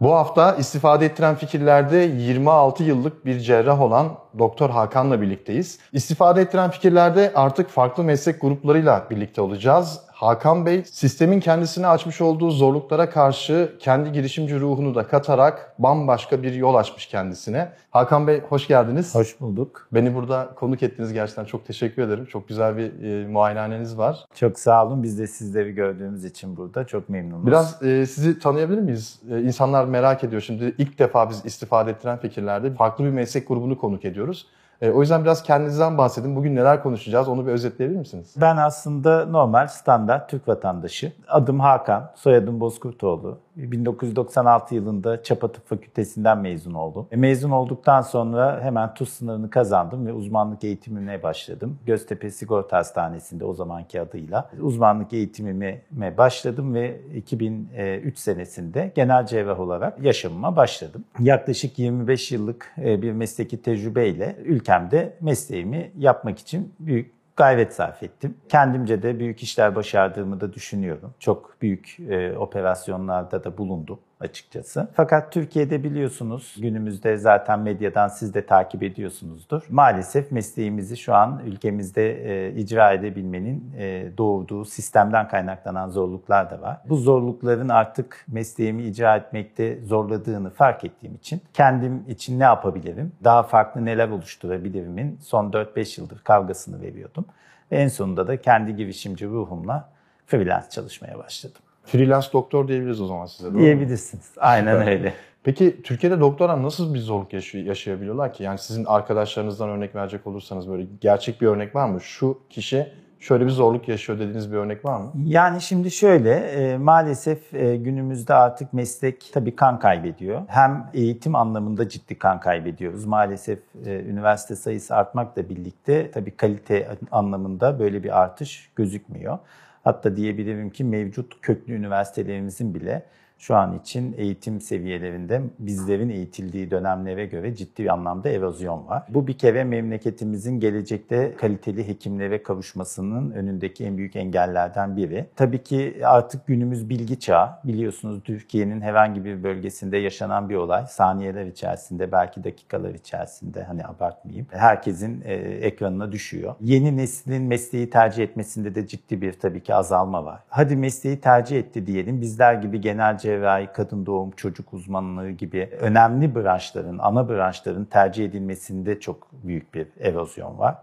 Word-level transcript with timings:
Bu 0.00 0.14
hafta 0.14 0.54
istifade 0.54 1.06
ettiren 1.06 1.34
fikirlerde 1.34 1.96
26 1.96 2.82
yıllık 2.82 3.26
bir 3.26 3.40
cerrah 3.40 3.80
olan 3.80 4.18
Doktor 4.38 4.70
Hakan'la 4.70 5.20
birlikteyiz. 5.20 5.78
İstifade 5.92 6.40
ettiren 6.40 6.70
fikirlerde 6.70 7.32
artık 7.34 7.70
farklı 7.70 8.04
meslek 8.04 8.40
gruplarıyla 8.40 9.06
birlikte 9.10 9.40
olacağız. 9.40 10.00
Hakan 10.14 10.66
Bey 10.66 10.84
sistemin 10.84 11.40
kendisine 11.40 11.86
açmış 11.86 12.20
olduğu 12.20 12.50
zorluklara 12.50 13.10
karşı 13.10 13.72
kendi 13.78 14.12
girişimci 14.12 14.60
ruhunu 14.60 14.94
da 14.94 15.06
katarak 15.06 15.74
bambaşka 15.78 16.42
bir 16.42 16.52
yol 16.52 16.74
açmış 16.74 17.06
kendisine. 17.06 17.72
Hakan 17.90 18.26
Bey 18.26 18.40
hoş 18.48 18.68
geldiniz. 18.68 19.14
Hoş 19.14 19.40
bulduk. 19.40 19.88
Beni 19.92 20.14
burada 20.14 20.50
konuk 20.56 20.82
ettiniz 20.82 21.12
gerçekten 21.12 21.44
çok 21.44 21.66
teşekkür 21.66 22.02
ederim. 22.02 22.26
Çok 22.26 22.48
güzel 22.48 22.76
bir 22.76 23.02
e, 23.02 23.28
muayenehaneniz 23.28 23.98
var. 23.98 24.24
Çok 24.34 24.58
sağ 24.58 24.86
olun. 24.86 25.02
Biz 25.02 25.18
de 25.18 25.26
sizleri 25.26 25.74
gördüğümüz 25.74 26.24
için 26.24 26.56
burada 26.56 26.86
çok 26.86 27.08
memnunuz. 27.08 27.46
Biraz 27.46 27.82
e, 27.82 28.06
sizi 28.06 28.38
tanıyabilir 28.38 28.80
miyiz? 28.80 29.20
E, 29.30 29.42
insanlar 29.42 29.84
merak 29.84 30.24
ediyor. 30.24 30.42
Şimdi 30.42 30.74
ilk 30.78 30.98
defa 30.98 31.30
biz 31.30 31.44
istifade 31.44 31.90
ettiren 31.90 32.18
fikirlerde 32.18 32.74
farklı 32.74 33.04
bir 33.04 33.10
meslek 33.10 33.48
grubunu 33.48 33.78
konuk 33.78 34.04
ediyoruz. 34.04 34.46
E, 34.80 34.90
o 34.90 35.00
yüzden 35.00 35.24
biraz 35.24 35.42
kendinizden 35.42 35.98
bahsedin. 35.98 36.36
Bugün 36.36 36.56
neler 36.56 36.82
konuşacağız 36.82 37.28
onu 37.28 37.46
bir 37.46 37.52
özetleyebilir 37.52 37.98
misiniz? 37.98 38.34
Ben 38.40 38.56
aslında 38.56 39.26
normal 39.26 39.66
standart 39.66 40.30
Türk 40.30 40.48
vatandaşı. 40.48 41.12
Adım 41.28 41.60
Hakan, 41.60 42.10
soyadım 42.14 42.60
Bozkurtoğlu. 42.60 43.38
1996 43.56 44.74
yılında 44.74 45.22
Çapa 45.22 45.52
Tıp 45.52 45.68
Fakültesinden 45.68 46.38
mezun 46.38 46.74
oldum. 46.74 47.06
E, 47.12 47.16
mezun 47.16 47.50
olduktan 47.50 48.00
sonra 48.00 48.60
hemen 48.62 48.94
TUS 48.94 49.12
sınavını 49.12 49.50
kazandım 49.50 50.06
ve 50.06 50.12
uzmanlık 50.12 50.64
eğitimine 50.64 51.22
başladım. 51.22 51.78
Göztepe 51.86 52.30
Sigorta 52.30 52.76
Hastanesi'nde 52.76 53.44
o 53.44 53.54
zamanki 53.54 54.00
adıyla 54.00 54.50
uzmanlık 54.60 55.12
eğitimime 55.12 55.82
başladım 56.18 56.74
ve 56.74 57.00
2003 57.14 58.18
senesinde 58.18 58.92
genel 58.94 59.26
cerrah 59.26 59.60
olarak 59.60 60.00
yaşamıma 60.00 60.56
başladım. 60.56 61.04
Yaklaşık 61.20 61.78
25 61.78 62.32
yıllık 62.32 62.72
e, 62.78 63.02
bir 63.02 63.12
mesleki 63.12 63.62
tecrübeyle 63.62 64.36
ülkemde 64.44 65.16
mesleğimi 65.20 65.90
yapmak 65.98 66.38
için 66.38 66.72
büyük 66.80 67.14
gayret 67.36 67.74
sarf 67.74 68.02
ettim. 68.02 68.36
Kendimce 68.48 69.02
de 69.02 69.18
büyük 69.18 69.42
işler 69.42 69.74
başardığımı 69.74 70.40
da 70.40 70.52
düşünüyorum. 70.52 71.14
Çok 71.18 71.56
büyük 71.62 71.96
e, 72.00 72.38
operasyonlarda 72.38 73.44
da 73.44 73.58
bulundum 73.58 73.98
açıkçası. 74.20 74.88
Fakat 74.94 75.32
Türkiye'de 75.32 75.84
biliyorsunuz 75.84 76.56
günümüzde 76.60 77.16
zaten 77.16 77.60
medyadan 77.60 78.08
siz 78.08 78.34
de 78.34 78.46
takip 78.46 78.82
ediyorsunuzdur. 78.82 79.62
Maalesef 79.70 80.32
mesleğimizi 80.32 80.96
şu 80.96 81.14
an 81.14 81.42
ülkemizde 81.46 82.46
e, 82.46 82.54
icra 82.54 82.92
edebilmenin 82.92 83.72
e, 83.78 84.12
doğurduğu 84.18 84.64
sistemden 84.64 85.28
kaynaklanan 85.28 85.88
zorluklar 85.88 86.50
da 86.50 86.60
var. 86.60 86.80
Bu 86.88 86.96
zorlukların 86.96 87.68
artık 87.68 88.24
mesleğimi 88.28 88.82
icra 88.82 89.16
etmekte 89.16 89.80
zorladığını 89.84 90.50
fark 90.50 90.84
ettiğim 90.84 91.14
için 91.14 91.42
kendim 91.52 92.04
için 92.08 92.40
ne 92.40 92.44
yapabilirim, 92.44 93.12
daha 93.24 93.42
farklı 93.42 93.84
neler 93.84 94.08
oluşturabilirimin 94.08 95.18
son 95.22 95.50
4-5 95.50 96.00
yıldır 96.00 96.18
kavgasını 96.18 96.80
veriyordum. 96.82 97.24
Ve 97.72 97.76
en 97.76 97.88
sonunda 97.88 98.26
da 98.26 98.40
kendi 98.40 98.76
girişimci 98.76 99.26
ruhumla 99.26 99.88
freelance 100.26 100.70
çalışmaya 100.70 101.18
başladım. 101.18 101.62
Freelance 101.84 102.26
doktor 102.32 102.68
diyebiliriz 102.68 103.00
o 103.00 103.06
zaman 103.06 103.26
size. 103.26 103.54
Doğru 103.54 103.60
Diyebilirsiniz. 103.62 104.30
Aynen 104.36 104.78
Süper. 104.78 104.92
öyle. 104.92 105.12
Peki 105.44 105.82
Türkiye'de 105.82 106.20
doktorlar 106.20 106.62
nasıl 106.62 106.94
bir 106.94 106.98
zorluk 106.98 107.32
yaşıyor, 107.32 107.64
yaşayabiliyorlar 107.64 108.32
ki? 108.32 108.42
Yani 108.42 108.58
sizin 108.58 108.84
arkadaşlarınızdan 108.84 109.68
örnek 109.68 109.94
verecek 109.94 110.26
olursanız 110.26 110.68
böyle 110.68 110.86
gerçek 111.00 111.40
bir 111.40 111.46
örnek 111.46 111.74
var 111.74 111.88
mı? 111.88 112.00
Şu 112.00 112.38
kişi 112.50 112.92
şöyle 113.20 113.44
bir 113.44 113.50
zorluk 113.50 113.88
yaşıyor 113.88 114.18
dediğiniz 114.18 114.52
bir 114.52 114.56
örnek 114.56 114.84
var 114.84 115.00
mı? 115.00 115.12
Yani 115.24 115.60
şimdi 115.60 115.90
şöyle 115.90 116.34
e, 116.34 116.76
maalesef 116.76 117.54
e, 117.54 117.76
günümüzde 117.76 118.34
artık 118.34 118.72
meslek 118.72 119.30
tabii 119.32 119.56
kan 119.56 119.78
kaybediyor. 119.78 120.42
Hem 120.46 120.90
eğitim 120.94 121.34
anlamında 121.34 121.88
ciddi 121.88 122.18
kan 122.18 122.40
kaybediyoruz. 122.40 123.04
Maalesef 123.04 123.58
e, 123.86 124.00
üniversite 124.00 124.56
sayısı 124.56 124.96
artmakla 124.96 125.48
birlikte 125.48 126.10
tabii 126.10 126.30
kalite 126.30 126.88
anlamında 127.10 127.78
böyle 127.78 128.02
bir 128.02 128.20
artış 128.22 128.70
gözükmüyor. 128.76 129.38
Hatta 129.84 130.16
diyebilirim 130.16 130.70
ki 130.70 130.84
mevcut 130.84 131.40
köklü 131.42 131.74
üniversitelerimizin 131.74 132.74
bile 132.74 133.06
şu 133.38 133.56
an 133.56 133.78
için 133.78 134.14
eğitim 134.16 134.60
seviyelerinde 134.60 135.42
bizlerin 135.58 136.08
eğitildiği 136.08 136.70
dönemlere 136.70 137.26
göre 137.26 137.54
ciddi 137.54 137.82
bir 137.82 137.92
anlamda 137.92 138.28
erozyon 138.28 138.86
var. 138.86 139.02
Bu 139.08 139.26
bir 139.26 139.38
kere 139.38 139.64
memleketimizin 139.64 140.60
gelecekte 140.60 141.34
kaliteli 141.36 141.88
hekimlere 141.88 142.42
kavuşmasının 142.42 143.30
önündeki 143.30 143.84
en 143.84 143.96
büyük 143.96 144.16
engellerden 144.16 144.96
biri. 144.96 145.26
Tabii 145.36 145.62
ki 145.62 146.00
artık 146.04 146.46
günümüz 146.46 146.88
bilgi 146.88 147.20
çağı. 147.20 147.48
Biliyorsunuz 147.64 148.22
Türkiye'nin 148.24 148.80
herhangi 148.80 149.24
bir 149.24 149.42
bölgesinde 149.42 149.96
yaşanan 149.96 150.48
bir 150.48 150.54
olay 150.54 150.86
saniyeler 150.86 151.46
içerisinde 151.46 152.12
belki 152.12 152.44
dakikalar 152.44 152.94
içerisinde 152.94 153.62
hani 153.62 153.86
abartmayayım 153.86 154.46
herkesin 154.50 155.22
e, 155.24 155.34
ekranına 155.34 156.12
düşüyor. 156.12 156.54
Yeni 156.60 156.96
neslin 156.96 157.42
mesleği 157.42 157.90
tercih 157.90 158.24
etmesinde 158.24 158.74
de 158.74 158.86
ciddi 158.86 159.22
bir 159.22 159.32
tabii 159.32 159.62
ki 159.62 159.74
azalma 159.74 160.24
var. 160.24 160.40
Hadi 160.48 160.76
mesleği 160.76 161.20
tercih 161.20 161.58
etti 161.58 161.86
diyelim. 161.86 162.20
Bizler 162.20 162.54
gibi 162.54 162.80
genel 162.80 163.18
cerrahi, 163.24 163.68
kadın 163.72 164.06
doğum, 164.06 164.30
çocuk 164.30 164.72
uzmanlığı 164.72 165.30
gibi 165.30 165.70
önemli 165.80 166.34
branşların, 166.34 166.98
ana 166.98 167.28
branşların 167.28 167.84
tercih 167.84 168.24
edilmesinde 168.24 169.00
çok 169.00 169.28
büyük 169.32 169.74
bir 169.74 169.86
erozyon 170.00 170.58
var. 170.58 170.76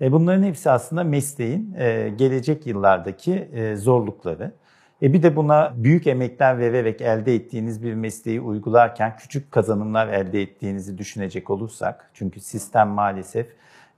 E 0.00 0.12
bunların 0.12 0.42
hepsi 0.42 0.70
aslında 0.70 1.04
mesleğin 1.04 1.74
e, 1.78 2.08
gelecek 2.16 2.66
yıllardaki 2.66 3.34
e, 3.34 3.76
zorlukları. 3.76 4.52
E 5.02 5.12
bir 5.12 5.22
de 5.22 5.36
buna 5.36 5.72
büyük 5.76 6.06
emekler 6.06 6.58
vererek 6.58 7.00
elde 7.00 7.34
ettiğiniz 7.34 7.82
bir 7.82 7.94
mesleği 7.94 8.40
uygularken 8.40 9.16
küçük 9.16 9.52
kazanımlar 9.52 10.08
elde 10.08 10.42
ettiğinizi 10.42 10.98
düşünecek 10.98 11.50
olursak, 11.50 12.10
çünkü 12.14 12.40
sistem 12.40 12.88
maalesef 12.88 13.46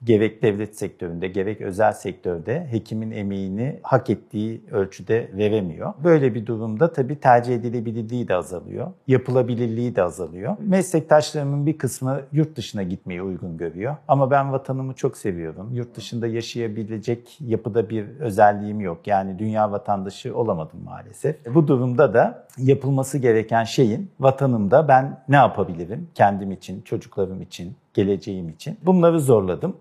gerek 0.05 0.43
devlet 0.43 0.79
sektöründe 0.79 1.29
gerek 1.29 1.61
özel 1.61 1.93
sektörde 1.93 2.67
hekimin 2.71 3.11
emeğini 3.11 3.81
hak 3.83 4.11
ettiği 4.11 4.63
ölçüde 4.71 5.31
veremiyor. 5.37 5.95
Böyle 6.05 6.35
bir 6.35 6.47
durumda 6.47 6.93
tabii 6.93 7.21
tercih 7.21 7.55
edilebilirliği 7.55 8.29
de 8.29 8.35
azalıyor. 8.35 8.93
Yapılabilirliği 9.07 9.97
de 9.97 10.03
azalıyor. 10.03 10.57
Meslektaşlarımın 10.61 11.67
bir 11.67 11.79
kısmı 11.79 12.21
yurt 12.33 12.57
dışına 12.57 12.83
gitmeyi 12.83 13.23
uygun 13.23 13.57
görüyor. 13.57 13.97
Ama 14.09 14.31
ben 14.31 14.53
vatanımı 14.53 14.95
çok 14.95 15.17
seviyorum. 15.17 15.75
Yurt 15.75 15.97
dışında 15.97 16.27
yaşayabilecek 16.27 17.39
yapıda 17.41 17.91
bir 17.91 18.09
özelliğim 18.21 18.81
yok. 18.81 19.07
Yani 19.07 19.39
dünya 19.39 19.73
vatandaşı 19.73 20.37
olamadım 20.37 20.81
maalesef. 20.85 21.37
Bu 21.55 21.69
durumda 21.69 22.15
da 22.15 22.47
yapılması 22.59 23.19
gereken 23.19 23.65
şeyin 23.65 24.11
vatanımda 24.21 24.89
ben 24.89 25.21
ne 25.29 25.37
yapabilirim? 25.37 26.09
Kendim 26.15 26.53
için, 26.53 26.83
çocuklarım 26.83 27.43
için, 27.43 27.77
geleceğim 27.95 28.49
için. 28.49 28.79
Bunları 28.87 29.21
zorladım. 29.21 29.77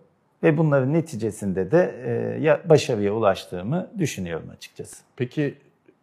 Ve 0.48 0.58
bunların 0.58 0.94
neticesinde 0.94 1.72
de 1.72 1.96
e, 2.06 2.70
başarıya 2.70 3.14
ulaştığımı 3.14 3.88
düşünüyorum 3.98 4.50
açıkçası. 4.58 5.04
Peki 5.16 5.56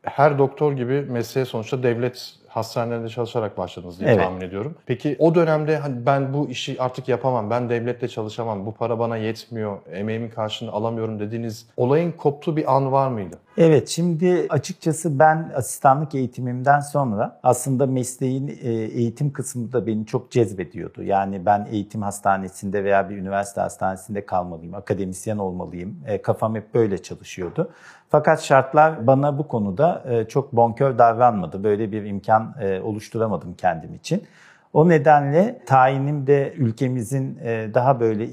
her 0.02 0.38
doktor 0.38 0.72
gibi 0.72 1.02
mesleğe 1.02 1.44
sonuçta 1.44 1.82
devlet 1.82 2.34
hastanelerinde 2.56 3.08
çalışarak 3.08 3.58
başladınız 3.58 4.00
diye 4.00 4.10
Evet. 4.10 4.24
tahmin 4.24 4.40
ediyorum. 4.40 4.74
Peki 4.86 5.16
o 5.18 5.34
dönemde 5.34 5.76
hani 5.78 6.06
ben 6.06 6.34
bu 6.34 6.48
işi 6.48 6.82
artık 6.82 7.08
yapamam, 7.08 7.50
ben 7.50 7.68
devlette 7.68 8.08
çalışamam, 8.08 8.66
bu 8.66 8.72
para 8.74 8.98
bana 8.98 9.16
yetmiyor, 9.16 9.78
emeğimin 9.92 10.28
karşılığını 10.28 10.72
alamıyorum 10.74 11.20
dediğiniz 11.20 11.66
olayın 11.76 12.12
koptuğu 12.12 12.56
bir 12.56 12.76
an 12.76 12.92
var 12.92 13.08
mıydı? 13.08 13.36
Evet, 13.58 13.88
şimdi 13.88 14.46
açıkçası 14.50 15.18
ben 15.18 15.52
asistanlık 15.56 16.14
eğitimimden 16.14 16.80
sonra 16.80 17.40
aslında 17.42 17.86
mesleğin 17.86 18.48
e, 18.62 18.70
eğitim 18.72 19.32
kısmı 19.32 19.72
da 19.72 19.86
beni 19.86 20.06
çok 20.06 20.30
cezbediyordu. 20.30 21.02
Yani 21.02 21.46
ben 21.46 21.68
eğitim 21.70 22.02
hastanesinde 22.02 22.84
veya 22.84 23.10
bir 23.10 23.16
üniversite 23.16 23.60
hastanesinde 23.60 24.26
kalmalıyım, 24.26 24.74
akademisyen 24.74 25.38
olmalıyım. 25.38 25.96
E, 26.06 26.22
Kafam 26.22 26.54
hep 26.54 26.74
böyle 26.74 27.02
çalışıyordu. 27.02 27.70
Fakat 28.08 28.42
şartlar 28.42 29.06
bana 29.06 29.38
bu 29.38 29.48
konuda 29.48 30.02
e, 30.08 30.28
çok 30.28 30.52
bonkör 30.52 30.98
davranmadı. 30.98 31.64
Böyle 31.64 31.92
bir 31.92 32.04
imkan 32.04 32.43
e, 32.60 32.80
oluşturamadım 32.80 33.54
kendim 33.54 33.94
için. 33.94 34.24
O 34.72 34.88
nedenle 34.88 35.60
tayinim 35.66 36.26
de 36.26 36.52
ülkemizin 36.56 37.38
e, 37.44 37.70
daha 37.74 38.00
böyle 38.00 38.28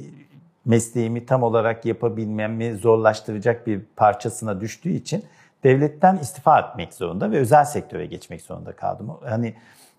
mesleğimi 0.66 1.26
tam 1.26 1.44
olarak 1.44 1.86
yapabilmemi 1.86 2.76
zorlaştıracak 2.76 3.68
bir 3.68 3.82
parçasına 3.96 4.62
düştüğü 4.62 4.90
için 4.90 5.26
devletten 5.64 6.18
istifa 6.18 6.60
etmek 6.60 6.94
zorunda 6.94 7.32
ve 7.32 7.38
özel 7.38 7.66
sektöre 7.66 8.06
geçmek 8.06 8.42
zorunda 8.42 8.72
kaldım. 8.72 9.12
Hani 9.24 9.54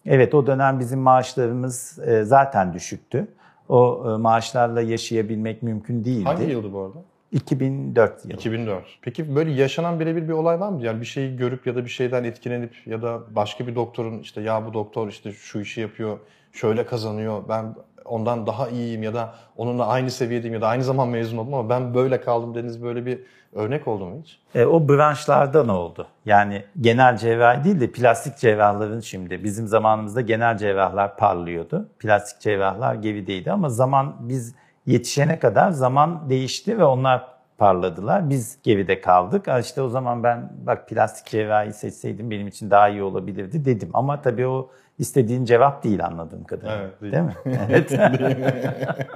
evet 0.06 0.34
o 0.34 0.46
dönem 0.46 0.80
bizim 0.80 0.98
maaşlarımız 0.98 1.98
e, 2.06 2.24
zaten 2.24 2.74
düşüktü. 2.74 3.28
O 3.68 4.04
e, 4.06 4.16
maaşlarla 4.16 4.80
yaşayabilmek 4.80 5.62
mümkün 5.62 6.04
değildi. 6.04 6.24
Hangi 6.24 6.50
yıldı 6.50 6.72
bu 6.72 6.80
arada? 6.80 6.98
2004 7.32 8.24
yılı. 8.24 8.34
2004. 8.34 8.84
Peki 9.02 9.36
böyle 9.36 9.50
yaşanan 9.50 10.00
birebir 10.00 10.28
bir 10.28 10.32
olay 10.32 10.60
var 10.60 10.68
mı? 10.68 10.82
Yani 10.82 11.00
bir 11.00 11.06
şeyi 11.06 11.36
görüp 11.36 11.66
ya 11.66 11.76
da 11.76 11.84
bir 11.84 11.90
şeyden 11.90 12.24
etkilenip 12.24 12.74
ya 12.86 13.02
da 13.02 13.20
başka 13.30 13.66
bir 13.66 13.74
doktorun 13.74 14.18
işte 14.18 14.40
ya 14.40 14.66
bu 14.66 14.74
doktor 14.74 15.08
işte 15.08 15.32
şu 15.32 15.60
işi 15.60 15.80
yapıyor, 15.80 16.18
şöyle 16.52 16.86
kazanıyor, 16.86 17.42
ben 17.48 17.74
ondan 18.04 18.46
daha 18.46 18.68
iyiyim 18.68 19.02
ya 19.02 19.14
da 19.14 19.34
onunla 19.56 19.86
aynı 19.86 20.10
seviyedeyim 20.10 20.54
ya 20.54 20.60
da 20.60 20.68
aynı 20.68 20.84
zaman 20.84 21.08
mezun 21.08 21.38
oldum 21.38 21.54
ama 21.54 21.68
ben 21.68 21.94
böyle 21.94 22.20
kaldım 22.20 22.50
dediğiniz 22.54 22.82
böyle 22.82 23.06
bir 23.06 23.18
örnek 23.52 23.88
oldu 23.88 24.04
mu 24.06 24.20
hiç? 24.22 24.38
E, 24.54 24.64
o 24.64 24.88
branşlarda 24.88 25.64
ne 25.64 25.72
oldu? 25.72 26.06
Yani 26.24 26.64
genel 26.80 27.16
cerrahi 27.16 27.64
değil 27.64 27.80
de 27.80 27.92
plastik 27.92 28.36
cerrahların 28.36 29.00
şimdi 29.00 29.44
bizim 29.44 29.66
zamanımızda 29.66 30.20
genel 30.20 30.58
cerrahlar 30.58 31.16
parlıyordu. 31.16 31.88
Plastik 31.98 32.40
cerrahlar 32.40 32.94
gerideydi 32.94 33.52
ama 33.52 33.68
zaman 33.68 34.16
biz 34.20 34.54
yetişene 34.86 35.38
kadar 35.38 35.70
zaman 35.70 36.30
değişti 36.30 36.78
ve 36.78 36.84
onlar 36.84 37.26
parladılar. 37.58 38.30
Biz 38.30 38.58
geride 38.62 39.00
kaldık. 39.00 39.46
İşte 39.60 39.82
o 39.82 39.88
zaman 39.88 40.22
ben 40.22 40.52
bak 40.66 40.88
plastik 40.88 41.26
cerrahi 41.26 41.72
seçseydim 41.72 42.30
benim 42.30 42.46
için 42.48 42.70
daha 42.70 42.88
iyi 42.88 43.02
olabilirdi 43.02 43.64
dedim. 43.64 43.90
Ama 43.92 44.22
tabii 44.22 44.46
o 44.46 44.70
istediğin 44.98 45.44
cevap 45.44 45.84
değil 45.84 46.04
anladığım 46.04 46.44
kadarıyla. 46.44 46.82
Evet, 46.82 47.00
değil. 47.00 47.12
değil 47.12 47.24
mi? 47.24 47.34
Evet. 47.68 47.92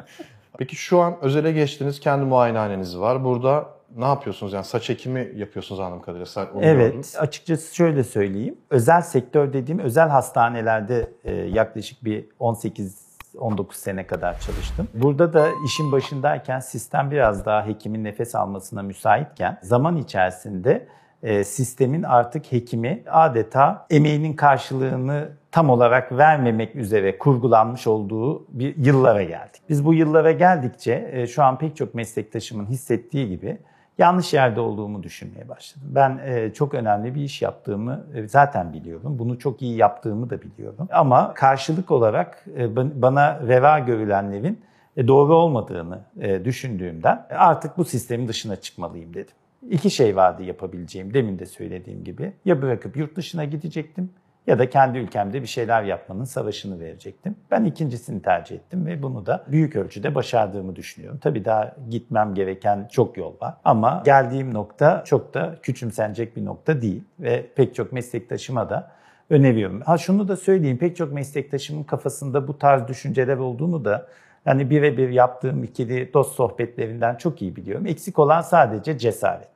Peki 0.58 0.76
şu 0.76 1.00
an 1.00 1.16
özele 1.22 1.52
geçtiniz, 1.52 2.00
kendi 2.00 2.24
muayenehaneniz 2.24 2.98
var. 2.98 3.24
Burada 3.24 3.66
ne 3.96 4.04
yapıyorsunuz? 4.04 4.52
Yani 4.52 4.64
saç 4.64 4.90
ekimi 4.90 5.32
yapıyorsunuz 5.36 5.80
anladığım 5.80 6.02
kadarıyla. 6.02 6.26
Sa- 6.26 6.50
onu 6.52 6.60
gördüm. 6.62 6.80
Evet, 6.80 7.16
açıkçası 7.18 7.74
şöyle 7.74 8.04
söyleyeyim. 8.04 8.56
Özel 8.70 9.02
sektör 9.02 9.52
dediğim 9.52 9.78
özel 9.78 10.08
hastanelerde 10.08 11.10
e, 11.24 11.34
yaklaşık 11.34 12.04
bir 12.04 12.24
18 12.38 13.05
19 13.38 13.76
sene 13.76 14.06
kadar 14.06 14.40
çalıştım. 14.40 14.88
Burada 14.94 15.32
da 15.32 15.48
işin 15.66 15.92
başındayken 15.92 16.60
sistem 16.60 17.10
biraz 17.10 17.46
daha 17.46 17.66
hekimin 17.66 18.04
nefes 18.04 18.34
almasına 18.34 18.82
müsaitken 18.82 19.58
zaman 19.62 19.96
içerisinde 19.96 20.86
e, 21.22 21.44
sistemin 21.44 22.02
artık 22.02 22.52
hekimi 22.52 23.02
adeta 23.10 23.86
emeğinin 23.90 24.32
karşılığını 24.32 25.28
tam 25.52 25.70
olarak 25.70 26.12
vermemek 26.12 26.76
üzere 26.76 27.18
kurgulanmış 27.18 27.86
olduğu 27.86 28.46
bir 28.48 28.76
yıllara 28.76 29.22
geldik. 29.22 29.62
Biz 29.68 29.84
bu 29.84 29.94
yıllara 29.94 30.32
geldikçe 30.32 31.10
e, 31.12 31.26
şu 31.26 31.42
an 31.42 31.58
pek 31.58 31.76
çok 31.76 31.94
meslektaşımın 31.94 32.66
hissettiği 32.66 33.28
gibi 33.28 33.58
yanlış 33.98 34.34
yerde 34.34 34.60
olduğumu 34.60 35.02
düşünmeye 35.02 35.48
başladım. 35.48 35.88
Ben 35.94 36.20
e, 36.26 36.52
çok 36.52 36.74
önemli 36.74 37.14
bir 37.14 37.20
iş 37.20 37.42
yaptığımı 37.42 38.06
e, 38.14 38.28
zaten 38.28 38.72
biliyorum. 38.72 39.18
Bunu 39.18 39.38
çok 39.38 39.62
iyi 39.62 39.76
yaptığımı 39.76 40.30
da 40.30 40.42
biliyorum. 40.42 40.88
Ama 40.92 41.34
karşılık 41.34 41.90
olarak 41.90 42.44
e, 42.56 42.64
ban- 42.64 43.02
bana 43.02 43.40
reva 43.48 43.78
görülenlerin 43.78 44.60
e, 44.96 45.08
doğru 45.08 45.34
olmadığını 45.34 46.00
e, 46.20 46.44
düşündüğümden 46.44 47.26
artık 47.30 47.78
bu 47.78 47.84
sistemin 47.84 48.28
dışına 48.28 48.56
çıkmalıyım 48.56 49.14
dedim. 49.14 49.34
İki 49.70 49.90
şey 49.90 50.16
vardı 50.16 50.42
yapabileceğim 50.42 51.14
demin 51.14 51.38
de 51.38 51.46
söylediğim 51.46 52.04
gibi. 52.04 52.32
Ya 52.44 52.62
bırakıp 52.62 52.96
yurt 52.96 53.16
dışına 53.16 53.44
gidecektim 53.44 54.10
ya 54.46 54.58
da 54.58 54.70
kendi 54.70 54.98
ülkemde 54.98 55.42
bir 55.42 55.46
şeyler 55.46 55.82
yapmanın 55.82 56.24
savaşını 56.24 56.80
verecektim. 56.80 57.36
Ben 57.50 57.64
ikincisini 57.64 58.22
tercih 58.22 58.56
ettim 58.56 58.86
ve 58.86 59.02
bunu 59.02 59.26
da 59.26 59.44
büyük 59.48 59.76
ölçüde 59.76 60.14
başardığımı 60.14 60.76
düşünüyorum. 60.76 61.18
Tabii 61.22 61.44
daha 61.44 61.76
gitmem 61.90 62.34
gereken 62.34 62.88
çok 62.92 63.16
yol 63.16 63.40
var 63.40 63.54
ama 63.64 64.02
geldiğim 64.04 64.54
nokta 64.54 65.04
çok 65.04 65.34
da 65.34 65.56
küçümsenecek 65.62 66.36
bir 66.36 66.44
nokta 66.44 66.82
değil 66.82 67.04
ve 67.20 67.46
pek 67.56 67.74
çok 67.74 67.92
meslektaşıma 67.92 68.70
da 68.70 68.90
öneriyorum. 69.30 69.80
Ha 69.80 69.98
şunu 69.98 70.28
da 70.28 70.36
söyleyeyim 70.36 70.78
pek 70.78 70.96
çok 70.96 71.12
meslektaşımın 71.12 71.82
kafasında 71.82 72.48
bu 72.48 72.58
tarz 72.58 72.88
düşünceler 72.88 73.36
olduğunu 73.36 73.84
da 73.84 74.06
yani 74.46 74.70
birebir 74.70 75.08
yaptığım 75.08 75.64
ikili 75.64 76.14
dost 76.14 76.34
sohbetlerinden 76.34 77.14
çok 77.14 77.42
iyi 77.42 77.56
biliyorum. 77.56 77.86
Eksik 77.86 78.18
olan 78.18 78.40
sadece 78.40 78.98
cesaret. 78.98 79.48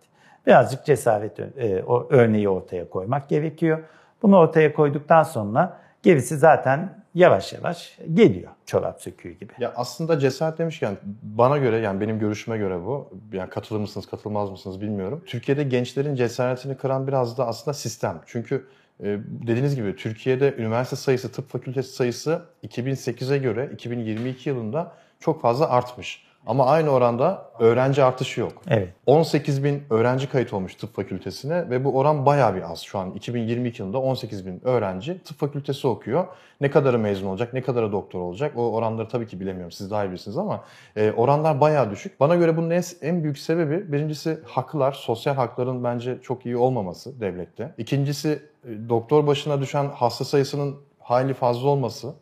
Birazcık 0.47 0.85
cesaret 0.85 1.41
e, 1.41 1.83
o 1.87 2.07
örneği 2.11 2.49
ortaya 2.49 2.89
koymak 2.89 3.29
gerekiyor. 3.29 3.79
Bunu 4.23 4.37
ortaya 4.37 4.75
koyduktan 4.75 5.23
sonra 5.23 5.81
gerisi 6.03 6.37
zaten 6.37 7.05
yavaş 7.15 7.53
yavaş 7.53 7.99
geliyor 8.15 8.51
çorap 8.67 9.01
söküğü 9.03 9.33
gibi. 9.33 9.53
Ya 9.59 9.73
aslında 9.77 10.19
cesaret 10.19 10.59
demişken 10.59 10.97
bana 11.23 11.59
göre 11.59 11.77
yani 11.77 12.01
benim 12.01 12.19
görüşüme 12.19 12.59
göre 12.59 12.85
bu. 12.85 13.11
Yani 13.33 13.51
katılır 13.51 13.81
mısınız 13.81 14.07
katılmaz 14.07 14.51
mısınız 14.51 14.81
bilmiyorum. 14.81 15.23
Türkiye'de 15.27 15.63
gençlerin 15.63 16.15
cesaretini 16.15 16.77
kıran 16.77 17.07
biraz 17.07 17.39
da 17.39 17.47
aslında 17.47 17.75
sistem. 17.75 18.21
Çünkü 18.27 18.67
e, 19.01 19.19
dediğiniz 19.27 19.77
gibi 19.77 19.97
Türkiye'de 19.97 20.55
üniversite 20.59 20.97
sayısı, 20.97 21.33
tıp 21.33 21.49
fakültesi 21.49 21.93
sayısı 21.93 22.43
2008'e 22.67 23.39
göre 23.39 23.71
2022 23.75 24.49
yılında 24.49 24.93
çok 25.21 25.43
fazla 25.43 25.71
artmış. 25.71 26.30
Ama 26.47 26.67
aynı 26.67 26.91
oranda 26.91 27.51
öğrenci 27.59 28.05
artışı 28.05 28.41
yok. 28.41 28.53
Evet. 28.69 28.89
18 29.07 29.65
bin 29.65 29.83
öğrenci 29.91 30.29
kayıt 30.29 30.53
olmuş 30.53 30.75
tıp 30.75 30.95
fakültesine 30.95 31.71
ve 31.71 31.85
bu 31.85 31.99
oran 31.99 32.27
bayağı 32.27 32.55
bir 32.55 32.63
az 32.73 32.81
şu 32.81 32.99
an. 32.99 33.11
2022 33.11 33.83
yılında 33.83 33.99
18 33.99 34.47
bin 34.47 34.61
öğrenci 34.65 35.19
tıp 35.19 35.39
fakültesi 35.39 35.87
okuyor. 35.87 36.27
Ne 36.61 36.71
kadarı 36.71 36.99
mezun 36.99 37.27
olacak, 37.27 37.53
ne 37.55 37.63
kadarı 37.63 37.93
doktor 37.93 38.21
olacak 38.21 38.53
o 38.57 38.73
oranları 38.73 39.09
tabii 39.09 39.27
ki 39.27 39.41
bilemiyorum 39.41 39.73
siz 39.73 39.91
daha 39.91 40.05
iyi 40.05 40.09
bilirsiniz 40.09 40.39
ama 40.39 40.65
e, 40.97 41.13
oranlar 41.13 41.61
bayağı 41.61 41.91
düşük. 41.91 42.21
Bana 42.21 42.37
göre 42.37 42.57
bunun 42.57 42.71
en, 42.71 42.83
en 43.03 43.23
büyük 43.23 43.39
sebebi 43.39 43.93
birincisi 43.93 44.39
haklar, 44.45 44.93
sosyal 44.93 45.35
hakların 45.35 45.85
bence 45.85 46.19
çok 46.23 46.47
iyi 46.47 46.57
olmaması 46.57 47.21
devlette. 47.21 47.75
İkincisi 47.79 48.43
e, 48.65 48.89
doktor 48.89 49.27
başına 49.27 49.61
düşen 49.61 49.89
hasta 49.95 50.25
sayısının 50.25 50.77
hayli 50.99 51.35
fazla 51.35 51.69
olması 51.69 52.15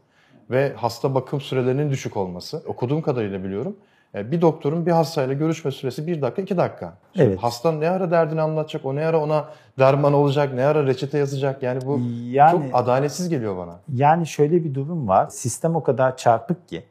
ve 0.51 0.73
hasta 0.77 1.15
bakım 1.15 1.41
sürelerinin 1.41 1.91
düşük 1.91 2.17
olması. 2.17 2.63
Okuduğum 2.67 3.03
kadarıyla 3.03 3.45
biliyorum. 3.45 3.77
E, 4.15 4.31
Bir 4.33 4.41
doktorun 4.41 4.87
bir 4.87 4.91
hastayla 4.93 5.35
görüşme 5.35 5.71
süresi 5.71 6.07
bir 6.07 6.23
dakika, 6.23 6.43
iki 6.43 6.57
dakika. 6.57 6.93
Şimdi 7.13 7.29
Evet. 7.29 7.39
Hasta 7.43 7.73
ne 7.73 7.91
ara 7.91 8.11
derdini 8.11 8.41
anlatacak, 8.41 8.85
o 8.85 8.97
ne 8.97 9.07
ara 9.07 9.21
ona 9.21 9.45
derman 9.79 10.13
olacak, 10.13 10.55
ne 10.55 10.65
ara 10.65 10.87
reçete 10.87 11.19
yazacak. 11.19 11.63
Yani 11.63 11.81
bu 11.87 12.01
Yani- 12.31 12.51
çok 12.53 12.63
adaletsiz 12.73 13.29
geliyor 13.29 13.57
bana. 13.57 13.81
Yani 13.95 14.27
şöyle 14.27 14.65
bir 14.65 14.75
durum 14.75 15.09
var. 15.09 15.29
Sistem 15.29 15.77
o 15.77 15.83
kadar 15.83 16.17
çarpık 16.17 16.69
ki 16.69 16.85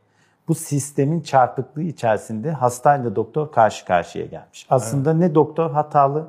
bu 0.47 0.55
sistemin 0.55 1.21
çarpıklığı 1.21 1.81
içerisinde 1.83 2.51
hastayla 2.51 3.15
doktor 3.15 3.51
karşı 3.51 3.85
karşıya 3.85 4.25
gelmiş. 4.25 4.67
Aslında 4.69 5.13
ne 5.13 5.35
doktor 5.35 5.71
hatalı 5.71 6.27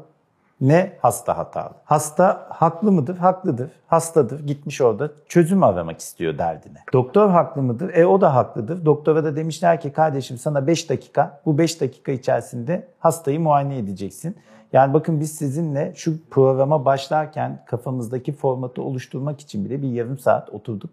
ne 0.61 0.93
hasta 1.03 1.39
hatalı. 1.39 1.75
Hasta 1.85 2.47
haklı 2.51 2.93
mıdır? 2.93 3.17
Haklıdır. 3.17 3.71
Hastadır. 3.87 4.47
Gitmiş 4.47 4.81
orada 4.81 5.11
çözüm 5.29 5.63
aramak 5.63 6.01
istiyor 6.01 6.39
derdine. 6.39 6.79
Doktor 6.93 7.31
haklı 7.31 7.63
mıdır? 7.63 7.95
E 7.95 8.07
o 8.07 8.21
da 8.21 8.35
haklıdır. 8.35 8.85
Doktora 8.85 9.25
da 9.25 9.37
demişler 9.37 9.81
ki 9.81 9.93
kardeşim 9.93 10.39
sana 10.39 10.67
5 10.67 10.91
dakika 10.91 11.41
bu 11.47 11.59
5 11.59 11.81
dakika 11.81 12.13
içerisinde 12.13 12.89
hastayı 12.99 13.41
muayene 13.41 13.79
edeceksin. 13.79 14.37
Yani 14.73 14.95
bakın 14.95 15.21
biz 15.21 15.33
sizinle 15.33 15.93
şu 15.97 16.29
programa 16.31 16.85
başlarken 16.85 17.65
kafamızdaki 17.67 18.33
formatı 18.33 18.83
oluşturmak 18.83 19.41
için 19.41 19.65
bile 19.65 19.83
bir 19.83 19.89
yarım 19.89 20.19
saat 20.19 20.51
oturduk. 20.51 20.91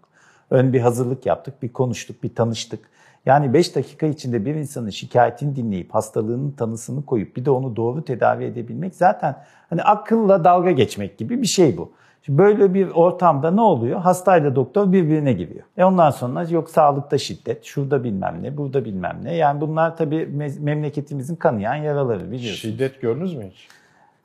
Ön 0.50 0.72
bir 0.72 0.80
hazırlık 0.80 1.26
yaptık, 1.26 1.62
bir 1.62 1.72
konuştuk, 1.72 2.22
bir 2.22 2.34
tanıştık. 2.34 2.80
Yani 3.26 3.52
5 3.54 3.76
dakika 3.76 4.06
içinde 4.06 4.44
bir 4.44 4.54
insanın 4.54 4.90
şikayetini 4.90 5.56
dinleyip 5.56 5.94
hastalığının 5.94 6.50
tanısını 6.50 7.06
koyup 7.06 7.36
bir 7.36 7.44
de 7.44 7.50
onu 7.50 7.76
doğru 7.76 8.04
tedavi 8.04 8.44
edebilmek 8.44 8.94
zaten 8.94 9.36
hani 9.70 9.82
akılla 9.82 10.44
dalga 10.44 10.70
geçmek 10.70 11.18
gibi 11.18 11.42
bir 11.42 11.46
şey 11.46 11.76
bu. 11.76 11.92
Şimdi 12.22 12.38
böyle 12.38 12.74
bir 12.74 12.88
ortamda 12.90 13.50
ne 13.50 13.60
oluyor? 13.60 14.00
Hastayla 14.00 14.56
doktor 14.56 14.92
birbirine 14.92 15.32
giriyor. 15.32 15.64
E 15.76 15.84
ondan 15.84 16.10
sonra 16.10 16.44
yok 16.44 16.70
sağlıkta 16.70 17.18
şiddet, 17.18 17.64
şurada 17.64 18.04
bilmem 18.04 18.38
ne, 18.42 18.56
burada 18.56 18.84
bilmem 18.84 19.20
ne. 19.22 19.34
Yani 19.34 19.60
bunlar 19.60 19.96
tabii 19.96 20.16
me- 20.16 20.60
memleketimizin 20.60 21.36
kanayan 21.36 21.74
yaraları 21.74 22.26
biliyorsunuz. 22.26 22.58
Şiddet 22.58 23.00
gördünüz 23.00 23.34
mü 23.34 23.44
hiç? 23.50 23.68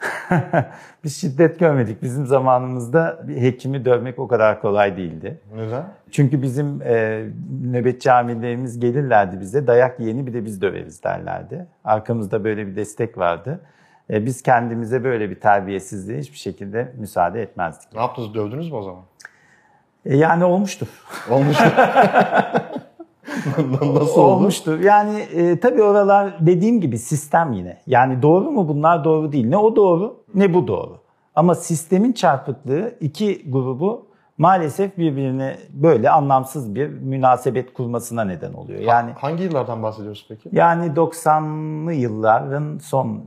Biz 1.03 1.21
şiddet 1.21 1.59
görmedik. 1.59 2.03
Bizim 2.03 2.25
zamanımızda 2.25 3.19
bir 3.27 3.41
hekimi 3.41 3.85
dövmek 3.85 4.19
o 4.19 4.27
kadar 4.27 4.61
kolay 4.61 4.97
değildi. 4.97 5.39
Neden? 5.55 5.83
Çünkü 6.11 6.41
bizim 6.41 6.81
e, 6.81 7.25
nöbetçi 7.63 8.11
amirlerimiz 8.11 8.79
gelirlerdi 8.79 9.39
bize. 9.39 9.67
Dayak 9.67 9.99
yeni 9.99 10.27
bir 10.27 10.33
de 10.33 10.45
biz 10.45 10.61
döveriz 10.61 11.03
derlerdi. 11.03 11.67
Arkamızda 11.83 12.43
böyle 12.43 12.67
bir 12.67 12.75
destek 12.75 13.17
vardı. 13.17 13.59
E, 14.09 14.25
biz 14.25 14.41
kendimize 14.41 15.03
böyle 15.03 15.29
bir 15.29 15.39
terbiyesizliğe 15.39 16.19
hiçbir 16.19 16.37
şekilde 16.37 16.93
müsaade 16.97 17.41
etmezdik. 17.41 17.93
Ne 17.93 17.99
yaptınız? 17.99 18.33
Dövdünüz 18.33 18.71
mü 18.71 18.77
o 18.77 18.83
zaman? 18.83 19.01
E, 20.05 20.17
yani 20.17 20.43
olmuştur. 20.43 20.87
Olmuş. 21.29 21.57
Nasıl 23.81 24.21
oldu? 24.21 24.21
Olmuştur. 24.21 24.79
Yani 24.79 25.19
e, 25.19 25.59
tabii 25.59 25.81
oralar 25.83 26.45
dediğim 26.45 26.81
gibi 26.81 26.97
sistem 26.97 27.53
yine. 27.53 27.77
Yani 27.87 28.21
doğru 28.21 28.51
mu 28.51 28.67
bunlar 28.67 29.03
doğru 29.03 29.31
değil. 29.31 29.47
Ne 29.47 29.57
o 29.57 29.75
doğru 29.75 30.17
ne 30.35 30.53
bu 30.53 30.67
doğru. 30.67 30.97
Ama 31.35 31.55
sistemin 31.55 32.11
çarpıklığı 32.13 32.95
iki 33.01 33.51
grubu 33.51 34.05
maalesef 34.37 34.97
birbirine 34.97 35.57
böyle 35.69 36.09
anlamsız 36.09 36.75
bir 36.75 36.87
münasebet 36.87 37.73
kurmasına 37.73 38.23
neden 38.23 38.53
oluyor. 38.53 38.79
Yani 38.79 39.11
Hangi 39.11 39.43
yıllardan 39.43 39.83
bahsediyoruz 39.83 40.25
peki? 40.29 40.49
yani 40.51 40.85
90'lı 40.85 41.93
yılların 41.93 42.77
son 42.77 43.23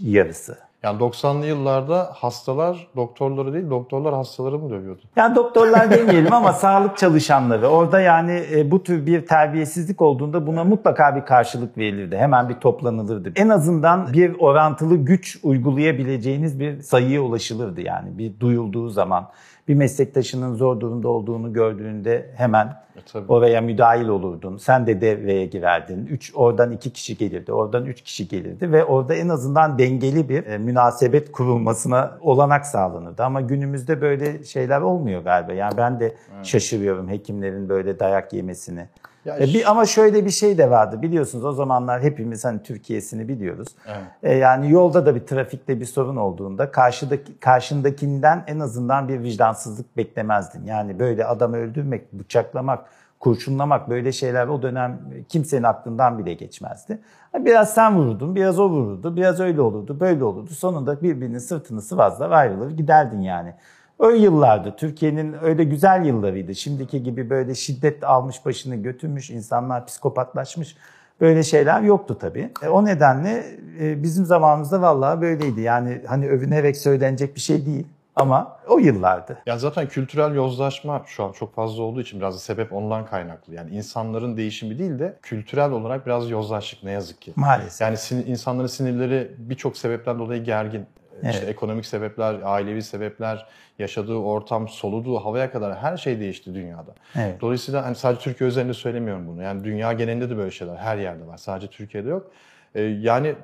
yarısı. 0.00 0.56
Yani 0.82 1.00
90'lı 1.00 1.46
yıllarda 1.46 2.10
hastalar 2.14 2.86
doktorları 2.96 3.54
değil, 3.54 3.70
doktorlar 3.70 4.14
hastaları 4.14 4.58
mı 4.58 4.70
dövüyordu? 4.70 5.00
Yani 5.16 5.34
doktorlar 5.34 5.90
demeyelim 5.98 6.32
ama 6.32 6.52
sağlık 6.52 6.96
çalışanları. 6.96 7.68
Orada 7.68 8.00
yani 8.00 8.42
e, 8.52 8.70
bu 8.70 8.82
tür 8.82 9.06
bir 9.06 9.26
terbiyesizlik 9.26 10.02
olduğunda 10.02 10.46
buna 10.46 10.64
mutlaka 10.64 11.16
bir 11.16 11.24
karşılık 11.24 11.78
verilirdi. 11.78 12.16
Hemen 12.16 12.48
bir 12.48 12.54
toplanılırdı. 12.54 13.32
En 13.36 13.48
azından 13.48 14.12
bir 14.12 14.36
orantılı 14.38 14.96
güç 14.96 15.38
uygulayabileceğiniz 15.42 16.60
bir 16.60 16.82
sayıya 16.82 17.22
ulaşılırdı 17.22 17.80
yani 17.80 18.18
bir 18.18 18.40
duyulduğu 18.40 18.88
zaman. 18.88 19.28
Bir 19.68 19.74
meslektaşının 19.74 20.54
zor 20.54 20.80
durumda 20.80 21.08
olduğunu 21.08 21.52
gördüğünde 21.52 22.30
hemen 22.36 22.66
E, 22.66 23.00
tabii. 23.12 23.32
oraya 23.32 23.60
müdahil 23.60 24.08
olurdun. 24.08 24.56
Sen 24.56 24.86
de 24.86 25.00
devreye 25.00 25.46
girerdin. 25.46 26.06
Üç, 26.06 26.32
oradan 26.34 26.72
iki 26.72 26.90
kişi 26.92 27.16
gelirdi, 27.16 27.52
oradan 27.52 27.86
üç 27.86 28.02
kişi 28.02 28.28
gelirdi 28.28 28.72
ve 28.72 28.84
orada 28.84 29.14
en 29.14 29.28
azından 29.28 29.78
dengeli 29.78 30.28
bir 30.28 30.46
e, 30.46 30.58
münasebet 30.58 31.32
kurulmasına 31.32 32.18
olanak 32.20 32.66
sağlanırdı. 32.66 33.22
Ama 33.24 33.40
günümüzde 33.40 34.00
böyle 34.00 34.44
şeyler 34.44 34.80
olmuyor 34.80 35.22
galiba. 35.22 35.52
Yani 35.52 35.76
ben 35.76 36.00
de 36.00 36.14
şaşırıyorum 36.42 37.08
hekimlerin 37.08 37.68
böyle 37.68 37.98
dayak 37.98 38.32
yemesini. 38.32 38.86
Ya 39.28 39.36
E, 39.38 39.40
bir, 39.40 39.70
ama 39.70 39.86
şöyle 39.86 40.24
bir 40.24 40.30
şey 40.30 40.58
de 40.58 40.70
vardı 40.70 41.02
biliyorsunuz 41.02 41.44
o 41.44 41.52
zamanlar 41.52 42.02
hepimiz 42.02 42.44
hani 42.44 42.62
Türkiye'sini 42.62 43.28
biliyoruz. 43.28 43.68
Evet. 43.86 44.02
E, 44.22 44.34
yani 44.34 44.70
yolda 44.70 45.06
da 45.06 45.14
bir 45.14 45.26
trafikte 45.26 45.80
bir 45.80 45.84
sorun 45.84 46.16
olduğunda 46.16 46.70
karşıdaki 46.70 47.38
karşındakinden 47.38 48.44
en 48.46 48.60
azından 48.60 49.08
bir 49.08 49.22
vicdansızlık 49.22 49.96
beklemezdin. 49.96 50.66
Yani 50.66 50.98
böyle 50.98 51.24
adam 51.24 51.54
öldürmek, 51.54 52.12
bıçaklamak, 52.12 52.84
kurşunlamak 53.20 53.90
böyle 53.90 54.12
şeyler 54.12 54.46
o 54.46 54.62
dönem 54.62 55.00
kimsenin 55.28 55.62
aklından 55.62 56.18
bile 56.18 56.34
geçmezdi. 56.34 56.98
Biraz 57.34 57.74
sen 57.74 57.96
vururdun, 57.96 58.36
biraz 58.36 58.58
o 58.58 58.70
vururdu, 58.70 59.16
biraz 59.16 59.40
öyle 59.40 59.60
olurdu, 59.60 60.00
böyle 60.00 60.24
olurdu. 60.24 60.50
Sonunda 60.50 61.02
birbirinin 61.02 61.38
sırtını 61.38 61.82
sıvazlar 61.82 62.30
ayrılır 62.30 62.70
giderdin 62.70 63.20
yani. 63.20 63.54
O 63.98 64.10
yıllardı. 64.10 64.74
Türkiye'nin 64.76 65.36
öyle 65.42 65.64
güzel 65.64 66.04
yıllarıydı. 66.04 66.54
Şimdiki 66.54 67.02
gibi 67.02 67.30
böyle 67.30 67.54
şiddet 67.54 68.04
almış 68.04 68.46
başını 68.46 68.76
götürmüş, 68.76 69.30
insanlar 69.30 69.86
psikopatlaşmış. 69.86 70.76
Böyle 71.20 71.42
şeyler 71.42 71.82
yoktu 71.82 72.18
tabii. 72.20 72.50
E, 72.62 72.68
o 72.68 72.84
nedenle 72.84 73.44
e, 73.80 74.02
bizim 74.02 74.24
zamanımızda 74.24 74.82
vallahi 74.82 75.20
böyleydi. 75.20 75.60
Yani 75.60 76.02
hani 76.06 76.28
övünerek 76.28 76.76
söylenecek 76.76 77.34
bir 77.34 77.40
şey 77.40 77.66
değil 77.66 77.86
ama 78.16 78.56
o 78.68 78.78
yıllardı. 78.78 79.38
Yani 79.46 79.60
zaten 79.60 79.88
kültürel 79.88 80.34
yozlaşma 80.34 81.02
şu 81.06 81.24
an 81.24 81.32
çok 81.32 81.54
fazla 81.54 81.82
olduğu 81.82 82.00
için 82.00 82.20
biraz 82.20 82.34
da 82.34 82.38
sebep 82.38 82.72
ondan 82.72 83.06
kaynaklı. 83.06 83.54
Yani 83.54 83.70
insanların 83.70 84.36
değişimi 84.36 84.78
değil 84.78 84.98
de 84.98 85.16
kültürel 85.22 85.70
olarak 85.70 86.06
biraz 86.06 86.30
yozlaştık 86.30 86.84
ne 86.84 86.90
yazık 86.90 87.22
ki. 87.22 87.32
Maalesef. 87.36 87.80
Yani 87.80 87.96
sin- 87.96 88.26
insanların 88.26 88.66
sinirleri 88.66 89.32
birçok 89.38 89.76
sebepten 89.76 90.18
dolayı 90.18 90.44
gergin. 90.44 90.86
İşte 91.22 91.38
Evet. 91.38 91.48
ekonomik 91.48 91.86
sebepler, 91.86 92.36
ailevi 92.44 92.82
sebepler, 92.82 93.46
yaşadığı 93.78 94.16
ortam, 94.16 94.68
soluduğu 94.68 95.16
havaya 95.18 95.50
kadar 95.52 95.76
her 95.76 95.96
şey 95.96 96.20
değişti 96.20 96.54
dünyada. 96.54 96.94
Evet. 97.16 97.40
Dolayısıyla 97.40 97.84
hani 97.86 97.94
sadece 97.94 98.20
Türkiye 98.20 98.48
özelinde 98.48 98.74
söylemiyorum 98.74 99.28
bunu. 99.28 99.42
Yani 99.42 99.64
dünya 99.64 99.92
genelinde 99.92 100.30
de 100.30 100.36
böyle 100.36 100.50
şeyler 100.50 100.76
her 100.76 100.96
yerde 100.98 101.26
var. 101.26 101.36
Sadece 101.36 101.66
Türkiye'de 101.66 102.08
yok. 102.08 102.30
Ee, 102.74 102.82
yani 102.82 103.34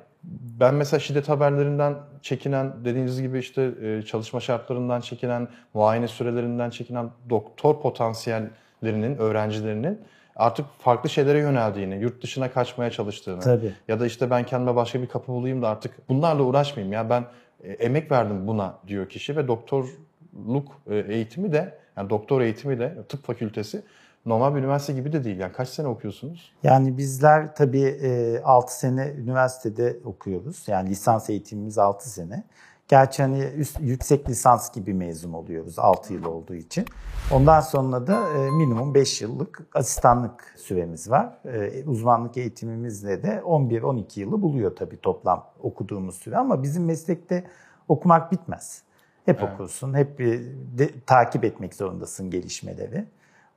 ben 0.59 0.75
mesela 0.75 0.99
şiddet 0.99 1.29
haberlerinden 1.29 1.95
çekinen, 2.21 2.73
dediğiniz 2.85 3.21
gibi 3.21 3.39
işte 3.39 3.71
e, 3.83 4.01
çalışma 4.01 4.39
şartlarından 4.39 5.01
çekinen, 5.01 5.47
muayene 5.73 6.07
sürelerinden 6.07 6.69
çekinen 6.69 7.09
doktor 7.29 7.81
potansiyellerinin, 7.81 9.17
öğrencilerinin 9.17 9.99
artık 10.35 10.65
farklı 10.79 11.09
şeylere 11.09 11.39
yöneldiğini, 11.39 11.95
yurt 11.95 12.23
dışına 12.23 12.51
kaçmaya 12.51 12.91
çalıştığını 12.91 13.39
Tabii. 13.39 13.71
ya 13.87 13.99
da 13.99 14.05
işte 14.05 14.29
ben 14.29 14.43
kendime 14.43 14.75
başka 14.75 15.01
bir 15.01 15.07
kapı 15.07 15.31
bulayım 15.31 15.61
da 15.61 15.69
artık 15.69 16.09
bunlarla 16.09 16.43
uğraşmayayım. 16.43 16.93
Ya 16.93 17.09
ben 17.09 17.25
e, 17.63 17.71
emek 17.71 18.11
verdim 18.11 18.47
buna 18.47 18.79
diyor 18.87 19.09
kişi 19.09 19.35
ve 19.35 19.47
doktorluk 19.47 20.81
e, 20.89 20.95
eğitimi 20.97 21.51
de 21.51 21.77
yani 21.97 22.09
doktor 22.09 22.41
eğitimi 22.41 22.79
de 22.79 23.03
tıp 23.09 23.25
fakültesi 23.25 23.83
normal 24.25 24.55
bir 24.55 24.59
üniversite 24.59 24.93
gibi 24.93 25.13
de 25.13 25.23
değil. 25.23 25.37
Yani 25.39 25.53
kaç 25.53 25.69
sene 25.69 25.87
okuyorsunuz? 25.87 26.51
Yani 26.63 26.97
bizler 26.97 27.55
tabii 27.55 28.41
6 28.43 28.79
sene 28.79 29.13
üniversitede 29.17 29.97
okuyoruz. 30.05 30.63
Yani 30.67 30.89
lisans 30.89 31.29
eğitimimiz 31.29 31.77
6 31.77 32.09
sene. 32.09 32.43
Gerçi 32.87 33.21
hani 33.23 33.43
üst, 33.43 33.79
yüksek 33.81 34.29
lisans 34.29 34.73
gibi 34.73 34.93
mezun 34.93 35.33
oluyoruz 35.33 35.79
6 35.79 36.13
yıl 36.13 36.23
olduğu 36.25 36.55
için. 36.55 36.85
Ondan 37.31 37.59
sonra 37.61 38.07
da 38.07 38.29
e, 38.33 38.51
minimum 38.51 38.93
5 38.93 39.21
yıllık 39.21 39.67
asistanlık 39.73 40.53
süremiz 40.57 41.09
var. 41.09 41.39
E, 41.45 41.83
Uzmanlık 41.85 42.37
eğitimimizle 42.37 43.23
de 43.23 43.41
11-12 43.45 44.19
yılı 44.19 44.41
buluyor 44.41 44.75
tabii 44.75 44.97
toplam 45.01 45.45
okuduğumuz 45.59 46.15
süre. 46.15 46.37
Ama 46.37 46.63
bizim 46.63 46.85
meslekte 46.85 47.43
okumak 47.87 48.31
bitmez. 48.31 48.81
Hep 49.25 49.39
Evet. 49.43 49.53
okursun, 49.53 49.93
hep 49.93 50.19
bir 50.19 50.41
de, 50.77 50.89
takip 51.05 51.43
etmek 51.43 51.75
zorundasın 51.75 52.29
gelişmeleri. 52.29 53.05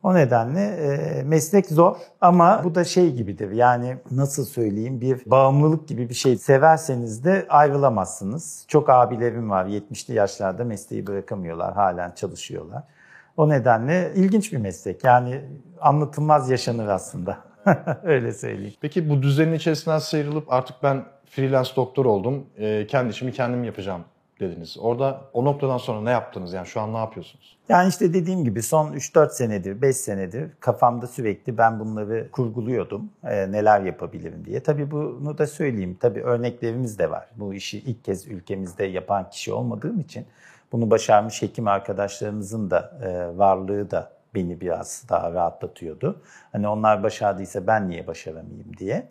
O 0.03 0.15
nedenle 0.15 0.61
e, 0.61 1.23
meslek 1.23 1.67
zor 1.67 1.97
ama 2.21 2.61
bu 2.65 2.75
da 2.75 2.85
şey 2.85 3.15
gibidir. 3.15 3.51
Yani 3.51 3.97
nasıl 4.11 4.45
söyleyeyim 4.45 5.01
bir 5.01 5.21
bağımlılık 5.27 5.89
gibi 5.89 6.09
bir 6.09 6.15
şey. 6.15 6.37
Severseniz 6.37 7.25
de 7.25 7.47
ayrılamazsınız. 7.49 8.65
Çok 8.69 8.91
abilerim 8.91 9.51
var 9.51 9.67
70'li 9.67 10.15
yaşlarda 10.15 10.65
mesleği 10.65 11.07
bırakamıyorlar. 11.07 11.75
Halen 11.75 12.11
çalışıyorlar. 12.11 12.83
O 13.37 13.49
nedenle 13.49 14.13
ilginç 14.15 14.53
bir 14.53 14.59
meslek. 14.59 15.05
Yani 15.05 15.41
anlatılmaz 15.81 16.51
yaşanır 16.51 16.89
aslında. 16.89 17.39
Öyle 18.03 18.33
söyleyeyim. 18.33 18.75
Peki 18.81 19.11
bu 19.11 19.23
düzenin 19.23 19.53
içerisinden 19.53 19.99
sıyrılıp 19.99 20.53
artık 20.53 20.77
ben 20.83 21.05
freelance 21.27 21.71
doktor 21.77 22.05
oldum, 22.05 22.47
e, 22.59 22.87
kendi 22.87 23.11
işimi 23.11 23.33
kendim 23.33 23.65
yapacağım 23.65 24.05
dediniz. 24.41 24.77
Orada 24.81 25.21
o 25.33 25.45
noktadan 25.45 25.79
sonra 25.79 26.01
ne 26.01 26.11
yaptınız? 26.11 26.53
Yani 26.53 26.67
şu 26.67 26.81
an 26.81 26.93
ne 26.93 26.99
yapıyorsunuz? 26.99 27.57
Yani 27.69 27.89
işte 27.89 28.15
dediğim 28.15 28.45
gibi 28.45 28.63
son 28.63 28.93
3-4 28.93 29.31
senedir, 29.31 29.83
5 29.83 29.97
senedir 29.97 30.51
kafamda 30.61 31.07
sürekli 31.07 31.59
ben 31.59 31.81
bunları 31.81 32.31
kurguluyordum. 32.31 33.11
Ee, 33.25 33.53
neler 33.53 33.81
yapabilirim 33.81 34.45
diye. 34.45 34.63
Tabii 34.63 34.91
bunu 34.91 35.39
da 35.39 35.47
söyleyeyim. 35.47 35.97
Tabii 36.01 36.23
örneklerimiz 36.23 36.99
de 36.99 37.11
var. 37.11 37.29
Bu 37.37 37.55
işi 37.55 37.79
ilk 37.79 38.05
kez 38.05 38.27
ülkemizde 38.27 38.85
yapan 38.85 39.31
kişi 39.31 39.53
olmadığım 39.53 40.01
için 40.01 40.27
bunu 40.73 40.91
başarmış 40.91 41.43
hekim 41.43 41.69
arkadaşlarımızın 41.69 42.71
da 42.71 42.99
e, 43.03 43.39
varlığı 43.39 43.91
da 43.91 44.19
beni 44.35 44.61
biraz 44.61 45.05
daha 45.09 45.33
rahatlatıyordu. 45.33 46.23
Hani 46.53 46.69
onlar 46.69 47.03
başardıysa 47.03 47.67
ben 47.67 47.89
niye 47.89 48.07
başaramayayım 48.07 48.77
diye. 48.79 49.09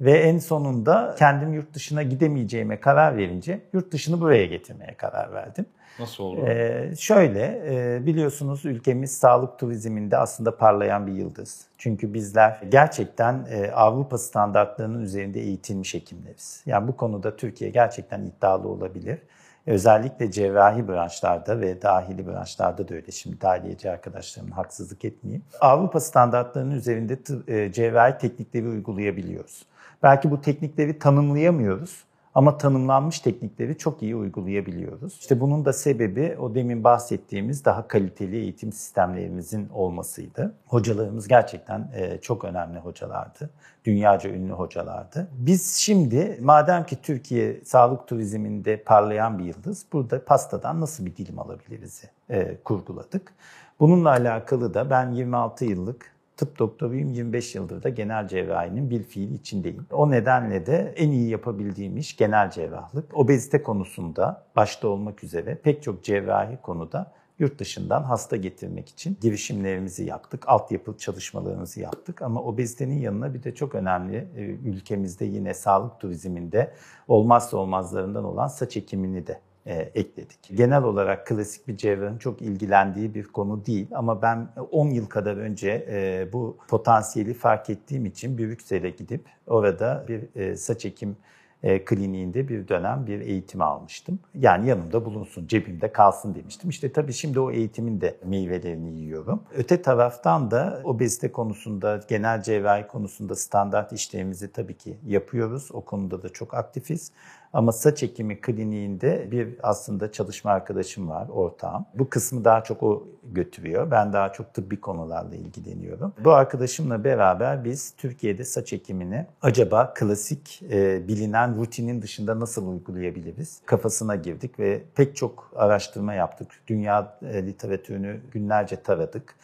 Ve 0.00 0.12
en 0.12 0.38
sonunda 0.38 1.14
kendim 1.18 1.52
yurt 1.54 1.74
dışına 1.74 2.02
gidemeyeceğime 2.02 2.80
karar 2.80 3.16
verince 3.16 3.60
yurt 3.72 3.92
dışını 3.92 4.20
buraya 4.20 4.46
getirmeye 4.46 4.94
karar 4.94 5.32
verdim. 5.32 5.66
Nasıl 5.98 6.24
oldu? 6.24 6.46
Ee, 6.46 6.92
şöyle 6.98 7.62
e, 7.66 8.06
biliyorsunuz 8.06 8.64
ülkemiz 8.64 9.18
sağlık 9.18 9.58
turizminde 9.58 10.16
aslında 10.16 10.56
parlayan 10.56 11.06
bir 11.06 11.12
yıldız. 11.12 11.66
Çünkü 11.78 12.14
bizler 12.14 12.60
gerçekten 12.68 13.46
e, 13.50 13.70
Avrupa 13.70 14.18
standartlarının 14.18 15.02
üzerinde 15.02 15.40
eğitilmiş 15.40 15.94
hekimleriz. 15.94 16.62
Yani 16.66 16.88
bu 16.88 16.96
konuda 16.96 17.36
Türkiye 17.36 17.70
gerçekten 17.70 18.22
iddialı 18.22 18.68
olabilir. 18.68 19.18
Özellikle 19.66 20.30
cerrahi 20.30 20.88
branşlarda 20.88 21.60
ve 21.60 21.82
dahili 21.82 22.26
branşlarda 22.26 22.88
da 22.88 22.94
öyle. 22.94 23.12
Şimdi 23.12 23.40
dahiliyeci 23.40 23.90
arkadaşlarımın 23.90 24.52
haksızlık 24.52 25.04
etmeyeyim. 25.04 25.44
Avrupa 25.60 26.00
standartlarının 26.00 26.74
üzerinde 26.74 27.18
e, 27.48 27.72
cerrahi 27.72 28.18
teknikleri 28.18 28.68
uygulayabiliyoruz. 28.68 29.62
Belki 30.02 30.30
bu 30.30 30.40
teknikleri 30.40 30.98
tanımlayamıyoruz 30.98 32.04
ama 32.34 32.58
tanımlanmış 32.58 33.20
teknikleri 33.20 33.78
çok 33.78 34.02
iyi 34.02 34.16
uygulayabiliyoruz. 34.16 35.18
İşte 35.20 35.40
bunun 35.40 35.64
da 35.64 35.72
sebebi 35.72 36.36
o 36.40 36.54
demin 36.54 36.84
bahsettiğimiz 36.84 37.64
daha 37.64 37.88
kaliteli 37.88 38.36
eğitim 38.36 38.72
sistemlerimizin 38.72 39.68
olmasıydı. 39.68 40.54
Hocalarımız 40.66 41.28
gerçekten 41.28 41.90
e, 41.94 42.18
çok 42.20 42.44
önemli 42.44 42.78
hocalardı. 42.78 43.50
Dünyaca 43.84 44.30
ünlü 44.30 44.52
hocalardı. 44.52 45.28
Biz 45.32 45.76
şimdi 45.76 46.38
madem 46.42 46.86
ki 46.86 47.02
Türkiye 47.02 47.64
sağlık 47.64 48.08
turizminde 48.08 48.82
parlayan 48.82 49.38
bir 49.38 49.44
yıldız, 49.44 49.86
burada 49.92 50.24
pastadan 50.24 50.80
nasıl 50.80 51.06
bir 51.06 51.16
dilim 51.16 51.38
alabiliriz 51.38 52.04
e, 52.30 52.56
kurguladık. 52.64 53.32
Bununla 53.80 54.10
alakalı 54.10 54.74
da 54.74 54.90
ben 54.90 55.10
26 55.10 55.64
yıllık 55.64 56.17
tıp 56.38 56.58
doktoruyum 56.58 57.10
25 57.10 57.54
yıldır 57.54 57.82
da 57.82 57.88
genel 57.88 58.28
cerrahinin 58.28 58.90
bir 58.90 59.02
fiili 59.02 59.34
içindeyim. 59.34 59.86
O 59.92 60.10
nedenle 60.10 60.66
de 60.66 60.94
en 60.96 61.10
iyi 61.10 61.28
yapabildiğim 61.28 61.96
iş 61.96 62.16
genel 62.16 62.50
cerrahlık. 62.50 63.16
Obezite 63.16 63.62
konusunda 63.62 64.46
başta 64.56 64.88
olmak 64.88 65.24
üzere 65.24 65.54
pek 65.54 65.82
çok 65.82 66.04
cerrahi 66.04 66.56
konuda 66.62 67.12
yurt 67.38 67.58
dışından 67.58 68.02
hasta 68.02 68.36
getirmek 68.36 68.88
için 68.88 69.18
girişimlerimizi 69.20 70.04
yaptık. 70.04 70.48
Altyapı 70.48 70.98
çalışmalarımızı 70.98 71.80
yaptık 71.80 72.22
ama 72.22 72.42
obezitenin 72.42 72.98
yanına 72.98 73.34
bir 73.34 73.42
de 73.42 73.54
çok 73.54 73.74
önemli 73.74 74.28
e, 74.36 74.40
ülkemizde 74.42 75.24
yine 75.24 75.54
sağlık 75.54 76.00
turizminde 76.00 76.72
olmazsa 77.08 77.56
olmazlarından 77.56 78.24
olan 78.24 78.46
saç 78.46 78.76
ekimini 78.76 79.26
de 79.26 79.40
e, 79.68 79.74
ekledik. 79.74 80.38
Genel 80.54 80.82
olarak 80.82 81.26
klasik 81.26 81.68
bir 81.68 81.76
cerrahın 81.76 82.18
çok 82.18 82.42
ilgilendiği 82.42 83.14
bir 83.14 83.24
konu 83.24 83.66
değil 83.66 83.86
ama 83.94 84.22
ben 84.22 84.48
10 84.70 84.90
yıl 84.90 85.06
kadar 85.06 85.36
önce 85.36 85.86
e, 85.90 86.28
bu 86.32 86.56
potansiyeli 86.68 87.34
fark 87.34 87.70
ettiğim 87.70 88.06
için 88.06 88.38
Brüksel'e 88.38 88.90
gidip 88.90 89.24
orada 89.46 90.04
bir 90.08 90.40
e, 90.40 90.56
saç 90.56 90.84
ekim 90.84 91.16
e, 91.62 91.84
kliniğinde 91.84 92.48
bir 92.48 92.68
dönem 92.68 93.06
bir 93.06 93.20
eğitim 93.20 93.62
almıştım. 93.62 94.18
Yani 94.34 94.68
yanımda 94.68 95.04
bulunsun, 95.04 95.46
cebimde 95.46 95.92
kalsın 95.92 96.34
demiştim. 96.34 96.70
İşte 96.70 96.92
tabii 96.92 97.12
şimdi 97.12 97.40
o 97.40 97.50
eğitimin 97.50 98.00
de 98.00 98.16
meyvelerini 98.24 99.00
yiyorum. 99.00 99.42
Öte 99.54 99.82
taraftan 99.82 100.50
da 100.50 100.80
obezite 100.84 101.32
konusunda, 101.32 102.00
genel 102.08 102.42
cerrahi 102.42 102.86
konusunda 102.86 103.34
standart 103.34 103.92
işlerimizi 103.92 104.52
tabii 104.52 104.76
ki 104.76 104.98
yapıyoruz. 105.06 105.68
O 105.72 105.80
konuda 105.80 106.22
da 106.22 106.28
çok 106.28 106.54
aktifiz. 106.54 107.12
Ama 107.52 107.72
saç 107.72 108.02
ekimi 108.02 108.40
kliniğinde 108.40 109.30
bir 109.30 109.56
aslında 109.62 110.12
çalışma 110.12 110.50
arkadaşım 110.50 111.08
var, 111.08 111.28
ortağım. 111.28 111.86
Bu 111.94 112.08
kısmı 112.08 112.44
daha 112.44 112.64
çok 112.64 112.82
o 112.82 113.08
götürüyor. 113.24 113.90
Ben 113.90 114.12
daha 114.12 114.32
çok 114.32 114.54
tıbbi 114.54 114.80
konularla 114.80 115.34
ilgileniyorum. 115.34 116.12
Bu 116.24 116.32
arkadaşımla 116.32 117.04
beraber 117.04 117.64
biz 117.64 117.94
Türkiye'de 117.96 118.44
saç 118.44 118.72
ekimini 118.72 119.26
acaba 119.42 119.94
klasik 119.94 120.62
e, 120.70 121.08
bilinen 121.08 121.60
rutinin 121.60 122.02
dışında 122.02 122.40
nasıl 122.40 122.68
uygulayabiliriz? 122.68 123.60
Kafasına 123.66 124.16
girdik 124.16 124.58
ve 124.58 124.82
pek 124.94 125.16
çok 125.16 125.52
araştırma 125.56 126.14
yaptık. 126.14 126.48
Dünya 126.66 127.18
e, 127.22 127.46
literatürünü 127.46 128.20
günlerce 128.32 128.82
taradık 128.82 129.34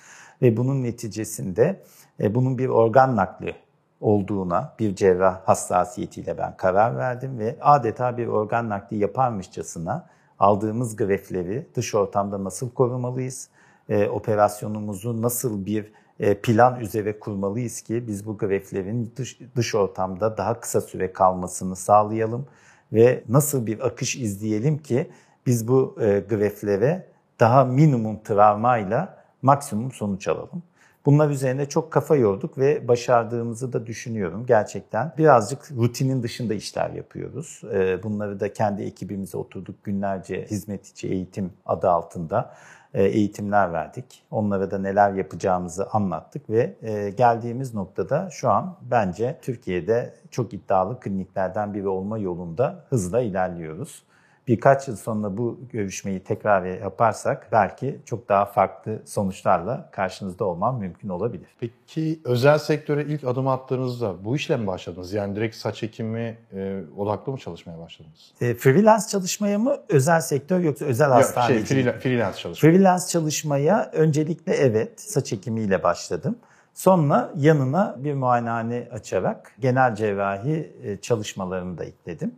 ve 0.43 0.57
bunun 0.57 0.83
neticesinde 0.83 1.83
e, 2.21 2.35
bunun 2.35 2.59
bir 2.59 2.69
organ 2.69 3.17
nakli 3.17 3.64
olduğuna 4.05 4.73
bir 4.79 4.95
cerrah 4.95 5.41
hassasiyetiyle 5.45 6.39
ben 6.39 6.57
karar 6.57 6.97
verdim 6.97 7.39
ve 7.39 7.57
adeta 7.61 8.17
bir 8.17 8.27
organ 8.27 8.69
nakli 8.69 8.97
yaparmışçasına 8.97 10.07
aldığımız 10.39 10.97
grefleri 10.97 11.67
dış 11.75 11.95
ortamda 11.95 12.45
nasıl 12.45 12.71
korumalıyız, 12.71 13.49
e, 13.89 14.09
operasyonumuzu 14.09 15.23
nasıl 15.23 15.67
bir 15.67 15.93
e, 16.21 16.35
plan 16.35 16.81
üzere 16.81 17.19
kurmalıyız 17.19 17.81
ki 17.81 18.05
biz 18.07 18.27
bu 18.27 18.39
greflerin 18.39 19.13
dış, 19.17 19.39
dış 19.57 19.75
ortamda 19.75 20.37
daha 20.37 20.61
kısa 20.61 20.81
süre 20.81 21.13
kalmasını 21.13 21.77
sağlayalım 21.77 22.47
ve 22.93 23.25
nasıl 23.29 23.67
bir 23.67 23.87
akış 23.87 24.17
izleyelim 24.17 24.79
ki 24.79 25.11
biz 25.47 25.69
bu 25.69 25.97
e, 26.01 26.25
greflere 26.29 27.07
daha 27.41 27.65
minimum 27.65 28.19
travmayla 28.25 29.25
maksimum 29.43 29.93
sonuç 29.93 30.29
alalım. 30.29 30.63
Bunlar 31.07 31.31
üzerine 31.31 31.69
çok 31.69 31.91
kafa 31.91 32.17
yorduk 32.17 32.59
ve 32.59 32.89
başardığımızı 32.89 33.73
da 33.73 33.87
düşünüyorum 33.87 34.47
gerçekten. 34.47 35.13
Birazcık 35.19 35.71
rutinin 35.77 36.23
dışında 36.23 36.55
işler 36.55 36.91
yapıyoruz. 36.91 37.63
Ee, 37.73 38.03
bunları 38.03 38.41
da 38.41 38.53
kendi 38.53 38.83
ekibimize 38.83 39.39
oturduk 39.39 39.85
günlerce 39.85 40.47
hizmet 40.51 40.87
içi 40.87 41.09
eğitim 41.09 41.53
adı 41.67 41.91
altında 41.91 42.55
e, 42.95 43.05
eğitimler 43.05 43.73
verdik. 43.73 44.23
Onlara 44.31 44.71
da 44.71 44.79
neler 44.79 45.13
yapacağımızı 45.13 45.87
anlattık 45.87 46.51
ve 46.51 46.77
e, 46.83 47.11
geldiğimiz 47.11 47.75
noktada 47.75 48.29
şu 48.31 48.51
an 48.51 48.77
bence 48.91 49.39
Türkiye'de 49.43 50.15
çok 50.31 50.55
iddialı 50.55 51.01
kliniklerden 51.01 51.75
biri 51.75 51.89
olma 51.89 52.19
yolunda 52.19 52.85
hızla 52.89 53.21
ilerliyoruz 53.21 54.03
birkaç 54.49 54.89
yıl 54.89 54.97
sonra 54.97 55.37
bu 55.37 55.61
görüşmeyi 55.73 56.21
tekrar 56.21 56.65
yaparsak 56.65 57.49
belki 57.53 58.01
çok 58.05 58.29
daha 58.29 58.45
farklı 58.45 59.03
sonuçlarla 59.05 59.91
karşınızda 59.93 60.45
olmam 60.45 60.79
mümkün 60.79 61.09
olabilir. 61.09 61.49
Peki 61.61 62.21
özel 62.25 62.59
sektöre 62.59 63.05
ilk 63.05 63.25
adım 63.25 63.49
attığınızda 63.49 64.25
bu 64.25 64.37
işle 64.37 64.57
mi 64.57 64.67
başladınız? 64.67 65.13
Yani 65.13 65.37
direkt 65.37 65.57
saç 65.57 65.83
ekimi 65.83 66.39
e, 66.53 66.81
odaklı 66.97 67.33
mı 67.33 67.39
çalışmaya 67.39 67.79
başladınız? 67.79 68.33
E, 68.41 68.55
freelance 68.55 69.05
çalışmaya 69.09 69.59
mı 69.59 69.77
özel 69.89 70.21
sektör 70.21 70.61
yoksa 70.61 70.85
özel 70.85 71.09
hastane? 71.09 71.47
Şey, 71.47 71.65
freelance, 71.65 71.99
freelance 71.99 72.39
çalışmaya. 72.39 72.73
Freelance 72.73 73.05
çalışmaya 73.07 73.91
öncelikle 73.93 74.53
evet 74.55 75.01
saç 75.01 75.33
ekimiyle 75.33 75.83
başladım. 75.83 76.37
Sonra 76.75 77.33
yanına 77.37 77.97
bir 77.99 78.15
muayenehane 78.15 78.89
açarak 78.93 79.53
genel 79.61 79.95
cerrahi 79.95 80.73
e, 80.83 80.97
çalışmalarını 80.97 81.79
da 81.79 81.85
ekledim. 81.85 82.35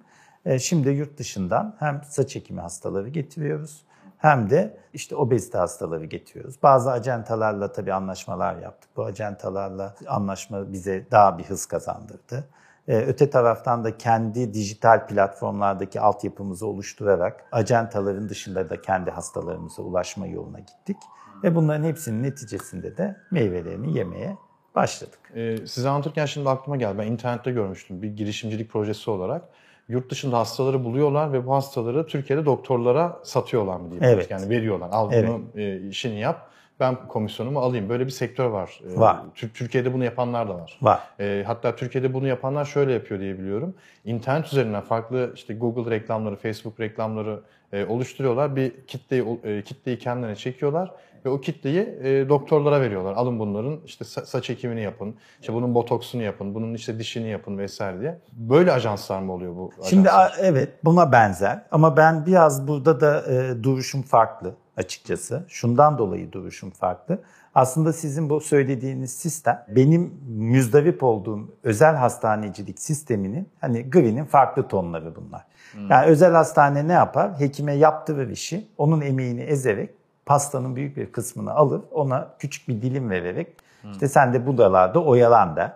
E, 0.46 0.58
şimdi 0.58 0.88
yurt 0.88 1.18
dışından 1.18 1.76
hem 1.78 2.02
saç 2.04 2.36
ekimi 2.36 2.60
hastaları 2.60 3.08
getiriyoruz 3.08 3.82
hem 4.18 4.50
de 4.50 4.76
işte 4.92 5.16
obezite 5.16 5.58
hastaları 5.58 6.04
getiriyoruz. 6.04 6.62
Bazı 6.62 6.90
acentalarla 6.90 7.72
tabii 7.72 7.92
anlaşmalar 7.92 8.56
yaptık. 8.56 8.90
Bu 8.96 9.04
acentalarla 9.04 9.94
anlaşma 10.06 10.72
bize 10.72 11.06
daha 11.10 11.38
bir 11.38 11.44
hız 11.44 11.66
kazandırdı. 11.66 12.48
E, 12.88 12.96
öte 12.96 13.30
taraftan 13.30 13.84
da 13.84 13.98
kendi 13.98 14.54
dijital 14.54 15.06
platformlardaki 15.06 16.00
altyapımızı 16.00 16.66
oluşturarak 16.66 17.44
acentaların 17.52 18.28
dışında 18.28 18.70
da 18.70 18.82
kendi 18.82 19.10
hastalarımıza 19.10 19.82
ulaşma 19.82 20.26
yoluna 20.26 20.58
gittik. 20.58 20.96
Ve 21.44 21.54
bunların 21.54 21.84
hepsinin 21.84 22.22
neticesinde 22.22 22.96
de 22.96 23.16
meyvelerini 23.30 23.98
yemeye 23.98 24.36
başladık. 24.74 25.18
Ee, 25.34 25.66
size 25.66 25.88
anlatırken 25.88 26.26
şimdi 26.26 26.48
aklıma 26.48 26.76
geldi. 26.76 26.98
Ben 26.98 27.06
internette 27.06 27.50
görmüştüm 27.50 28.02
bir 28.02 28.08
girişimcilik 28.08 28.70
projesi 28.70 29.10
olarak 29.10 29.42
yurt 29.88 30.10
dışında 30.10 30.38
hastaları 30.38 30.84
buluyorlar 30.84 31.32
ve 31.32 31.46
bu 31.46 31.54
hastaları 31.54 32.06
Türkiye'de 32.06 32.44
doktorlara 32.44 33.20
satıyorlar 33.22 33.76
mı 33.76 33.90
diyeyim. 33.90 34.04
Evet. 34.04 34.30
Yani 34.30 34.50
veriyorlar. 34.50 34.88
Al 34.92 35.12
bunu 35.12 35.42
evet. 35.54 35.82
e, 35.82 35.88
işini 35.88 36.20
yap. 36.20 36.50
Ben 36.80 37.08
komisyonumu 37.08 37.60
alayım. 37.60 37.88
Böyle 37.88 38.06
bir 38.06 38.10
sektör 38.10 38.46
var. 38.46 38.80
E, 38.96 39.00
var. 39.00 39.16
Türkiye'de 39.34 39.92
bunu 39.92 40.04
yapanlar 40.04 40.48
da 40.48 40.54
var. 40.54 40.78
Var. 40.82 41.00
E, 41.20 41.44
hatta 41.46 41.76
Türkiye'de 41.76 42.14
bunu 42.14 42.26
yapanlar 42.26 42.64
şöyle 42.64 42.92
yapıyor 42.92 43.20
diye 43.20 43.38
biliyorum. 43.38 43.74
İnternet 44.04 44.46
üzerinden 44.46 44.80
farklı 44.80 45.32
işte 45.34 45.54
Google 45.54 45.90
reklamları, 45.90 46.36
Facebook 46.36 46.80
reklamları 46.80 47.40
e, 47.72 47.84
oluşturuyorlar. 47.84 48.56
Bir 48.56 48.72
kitleyi 48.86 49.24
e, 49.44 49.62
kitleyi 49.62 49.98
kendilerine 49.98 50.36
çekiyorlar 50.36 50.90
ve 51.26 51.30
o 51.30 51.40
kitleyi 51.40 51.80
e, 52.02 52.28
doktorlara 52.28 52.80
veriyorlar. 52.80 53.12
Alın 53.12 53.38
bunların 53.38 53.80
işte 53.84 54.04
saç 54.04 54.50
ekimini 54.50 54.82
yapın, 54.82 55.14
işte 55.40 55.52
bunun 55.52 55.74
botoksunu 55.74 56.22
yapın, 56.22 56.54
bunun 56.54 56.74
işte 56.74 56.98
dişini 56.98 57.28
yapın 57.28 57.58
vesaire 57.58 58.00
diye. 58.00 58.18
Böyle 58.32 58.72
ajanslar 58.72 59.20
mı 59.20 59.32
oluyor 59.32 59.56
bu 59.56 59.70
ajanslar? 59.72 59.90
Şimdi 59.90 60.08
evet 60.40 60.84
buna 60.84 61.12
benzer 61.12 61.62
ama 61.70 61.96
ben 61.96 62.26
biraz 62.26 62.68
burada 62.68 63.00
da 63.00 63.32
e, 63.32 63.62
duruşum 63.62 64.02
farklı 64.02 64.54
açıkçası. 64.76 65.44
Şundan 65.48 65.98
dolayı 65.98 66.32
duruşum 66.32 66.70
farklı. 66.70 67.18
Aslında 67.54 67.92
sizin 67.92 68.30
bu 68.30 68.40
söylediğiniz 68.40 69.12
sistem 69.12 69.64
benim 69.68 70.14
müzdarip 70.26 71.02
olduğum 71.02 71.54
özel 71.62 71.94
hastanecilik 71.94 72.80
sisteminin 72.80 73.48
hani 73.60 73.90
green'in 73.90 74.24
farklı 74.24 74.68
tonları 74.68 75.16
bunlar. 75.16 75.44
Hmm. 75.72 75.90
Yani 75.90 76.06
özel 76.06 76.32
hastane 76.32 76.88
ne 76.88 76.92
yapar? 76.92 77.40
Hekime 77.40 77.72
yaptığı 77.72 78.30
işi 78.30 78.68
onun 78.78 79.00
emeğini 79.00 79.40
ezerek 79.40 79.90
pastanın 80.26 80.76
büyük 80.76 80.96
bir 80.96 81.12
kısmını 81.12 81.52
alır 81.54 81.80
ona 81.90 82.28
küçük 82.38 82.68
bir 82.68 82.82
dilim 82.82 83.10
vererek 83.10 83.48
hmm. 83.82 83.92
işte 83.92 84.08
sen 84.08 84.34
de 84.34 84.46
bu 84.46 84.58
dalarda 84.58 85.04
oyalan 85.04 85.56
der. 85.56 85.72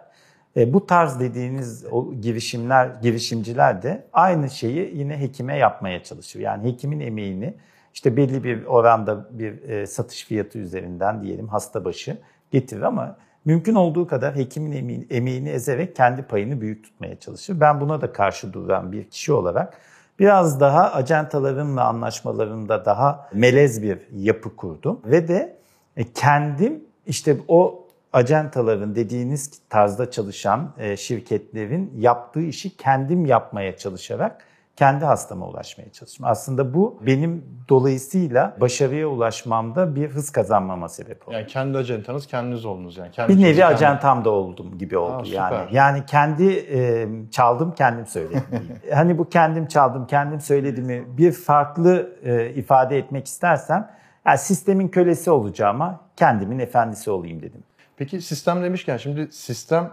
E, 0.57 0.73
bu 0.73 0.87
tarz 0.87 1.21
dediğiniz 1.21 1.85
o 1.91 2.15
girişimler, 2.15 2.87
girişimciler 3.03 3.83
de 3.83 4.07
aynı 4.13 4.51
şeyi 4.51 4.99
yine 4.99 5.21
hekime 5.21 5.57
yapmaya 5.57 6.03
çalışıyor. 6.03 6.45
Yani 6.45 6.73
hekimin 6.73 7.01
emeğini 7.01 7.55
işte 7.95 8.17
belli 8.17 8.45
bir 8.45 8.65
oranda 8.65 9.39
bir 9.39 9.69
e, 9.69 9.87
satış 9.87 10.25
fiyatı 10.25 10.59
üzerinden 10.59 11.23
diyelim 11.23 11.49
hasta 11.49 11.85
başı 11.85 12.19
getirir 12.51 12.83
ama 12.83 13.17
mümkün 13.45 13.75
olduğu 13.75 14.07
kadar 14.07 14.37
hekimin 14.37 14.73
emeğini, 14.73 15.07
emeğini 15.11 15.49
ezerek 15.49 15.97
kendi 15.97 16.23
payını 16.23 16.61
büyük 16.61 16.85
tutmaya 16.85 17.19
çalışır. 17.19 17.61
Ben 17.61 17.81
buna 17.81 18.01
da 18.01 18.13
karşı 18.13 18.53
duran 18.53 18.93
bir 18.93 19.05
kişi 19.05 19.33
olarak 19.33 19.79
biraz 20.21 20.61
daha 20.61 20.93
acentalarımla 20.93 21.85
anlaşmalarında 21.85 22.85
daha 22.85 23.29
melez 23.33 23.83
bir 23.83 23.99
yapı 24.13 24.57
kurdum. 24.57 25.01
Ve 25.05 25.29
de 25.29 25.57
e, 25.97 26.13
kendim 26.13 26.85
işte 27.07 27.37
o 27.49 27.89
acentaların 28.13 28.95
dediğiniz 28.95 29.51
tarzda 29.71 30.11
çalışan 30.11 30.73
e, 30.79 30.97
şirketlerin 30.97 31.93
yaptığı 31.99 32.41
işi 32.41 32.77
kendim 32.77 33.27
yapmaya 33.27 33.77
çalışarak 33.77 34.45
kendi 34.81 35.05
hastama 35.05 35.47
ulaşmaya 35.47 35.93
çalıştım. 35.93 36.27
Aslında 36.29 36.75
bu 36.75 37.01
benim 37.07 37.45
dolayısıyla 37.69 38.57
başarıya 38.61 39.09
ulaşmamda 39.09 39.97
bir 39.97 40.11
hız 40.11 40.31
kazanmama 40.31 40.89
sebep 40.89 41.29
oldu. 41.29 41.35
Yani 41.35 41.47
kendi 41.47 41.79
acentanız 41.79 42.27
kendiniz 42.27 42.65
oldunuz 42.65 42.97
yani. 42.97 43.11
Kendi 43.11 43.33
bir 43.33 43.43
nevi 43.43 43.57
kendi... 43.57 43.65
acentam 43.65 44.25
da 44.25 44.31
oldum 44.31 44.79
gibi 44.79 44.99
oldu 44.99 45.29
Aa, 45.29 45.35
yani. 45.35 45.69
Yani 45.73 46.07
kendi 46.07 46.53
e, 46.53 47.09
çaldım 47.31 47.75
kendim 47.75 48.07
söyledim. 48.07 48.43
hani 48.95 49.19
bu 49.19 49.29
kendim 49.29 49.67
çaldım 49.67 50.07
kendim 50.07 50.41
söyledimi 50.41 51.19
bir 51.19 51.33
farklı 51.33 52.17
e, 52.25 52.51
ifade 52.51 52.99
etmek 52.99 53.27
istersem 53.27 53.91
yani 54.27 54.39
sistemin 54.39 54.89
kölesi 54.89 55.31
olacağıma 55.31 56.01
kendimin 56.17 56.59
efendisi 56.59 57.11
olayım 57.11 57.43
dedim. 57.43 57.63
Peki 57.97 58.21
sistem 58.21 58.63
demişken 58.63 58.97
şimdi 58.97 59.33
sistem 59.33 59.91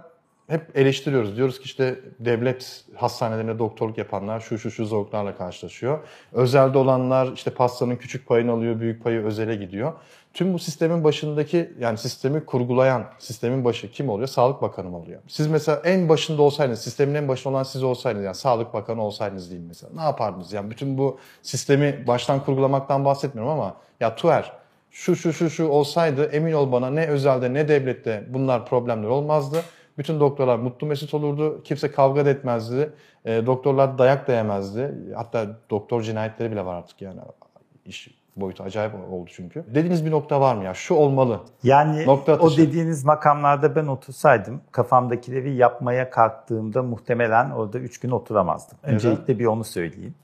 hep 0.48 0.78
eleştiriyoruz. 0.78 1.38
Diyoruz 1.38 1.60
ki 1.60 1.66
işte 1.66 2.00
devlet 2.20 2.86
hastanelerinde 2.96 3.60
doktorluk 3.60 3.98
yapanlar 3.98 4.40
şu 4.40 4.58
şu 4.58 4.72
şu 4.72 4.86
zorluklarla 4.86 5.38
karşılaşıyor. 5.38 6.00
Özelde 6.34 6.78
olanlar 6.78 7.32
işte 7.36 7.52
pastanın 7.52 7.96
küçük 7.96 8.28
payını 8.28 8.52
alıyor, 8.52 8.80
büyük 8.80 9.04
payı 9.04 9.24
özele 9.24 9.56
gidiyor. 9.56 9.94
Tüm 10.34 10.54
bu 10.54 10.60
sistemin 10.60 11.04
başındaki 11.04 11.74
yani 11.80 11.98
sistemi 11.98 12.46
kurgulayan 12.46 13.06
sistemin 13.20 13.66
başı 13.66 13.92
kim 13.92 14.10
oluyor? 14.10 14.28
Sağlık 14.28 14.62
Bakanı 14.62 14.98
oluyor? 14.98 15.22
Siz 15.28 15.48
mesela 15.48 15.82
en 15.86 16.10
başında 16.10 16.42
olsaydınız, 16.42 16.82
sistemin 16.82 17.16
en 17.16 17.28
başında 17.28 17.54
olan 17.54 17.64
siz 17.64 17.84
olsaydınız 17.84 18.26
yani 18.26 18.36
Sağlık 18.36 18.74
Bakanı 18.74 19.04
olsaydınız 19.04 19.50
diyeyim 19.50 19.68
mesela. 19.68 19.94
Ne 19.96 20.02
yapardınız? 20.02 20.54
Yani 20.54 20.72
bütün 20.72 20.98
bu 20.98 21.20
sistemi 21.42 22.04
baştan 22.08 22.46
kurgulamaktan 22.46 23.06
bahsetmiyorum 23.06 23.54
ama 23.54 23.76
ya 24.00 24.16
Tuer 24.16 24.52
şu 24.92 25.16
şu 25.16 25.34
şu 25.34 25.50
şu 25.50 25.68
olsaydı 25.68 26.26
emin 26.26 26.54
ol 26.54 26.72
bana 26.72 26.90
ne 26.90 27.08
özelde 27.08 27.54
ne 27.54 27.68
devlette 27.68 28.24
bunlar 28.30 28.66
problemler 28.66 29.08
olmazdı. 29.08 29.64
Bütün 29.98 30.20
doktorlar 30.20 30.60
mutlu 30.60 30.88
mesut 30.88 31.14
olurdu. 31.14 31.62
Kimse 31.64 31.92
kavga 31.92 32.26
da 32.26 32.30
etmezdi. 32.30 32.94
E, 33.26 33.46
doktorlar 33.46 33.98
dayak 33.98 34.28
da 34.28 34.34
yemezdi. 34.34 34.94
Hatta 35.16 35.60
doktor 35.70 36.02
cinayetleri 36.02 36.52
bile 36.52 36.66
var 36.66 36.76
artık 36.76 37.02
yani. 37.02 37.20
İş 37.86 38.10
boyutu 38.36 38.64
acayip 38.64 38.94
oldu 39.12 39.30
çünkü. 39.34 39.66
Dediğiniz 39.68 40.06
bir 40.06 40.12
nokta 40.12 40.42
var 40.42 40.56
mı 40.56 40.64
ya? 40.64 40.74
Şu 40.74 40.94
olmalı. 40.94 41.40
Yani 41.64 42.06
Nokta 42.06 42.40
o 42.40 42.58
dediğiniz 42.58 43.06
makamlarda 43.06 43.76
ben 43.76 43.88
otursaydım 43.88 44.62
kafamdakileri 44.72 45.56
yapmaya 45.56 46.10
kalktığımda 46.10 46.84
muhtemelen 46.84 47.52
orada 47.52 47.80
3 47.80 48.00
gün 48.00 48.12
oturamazdım. 48.12 48.78
Öncelikle 48.84 49.40
bir 49.40 49.46
onu 49.46 49.64
söyleyeyim. 49.64 50.16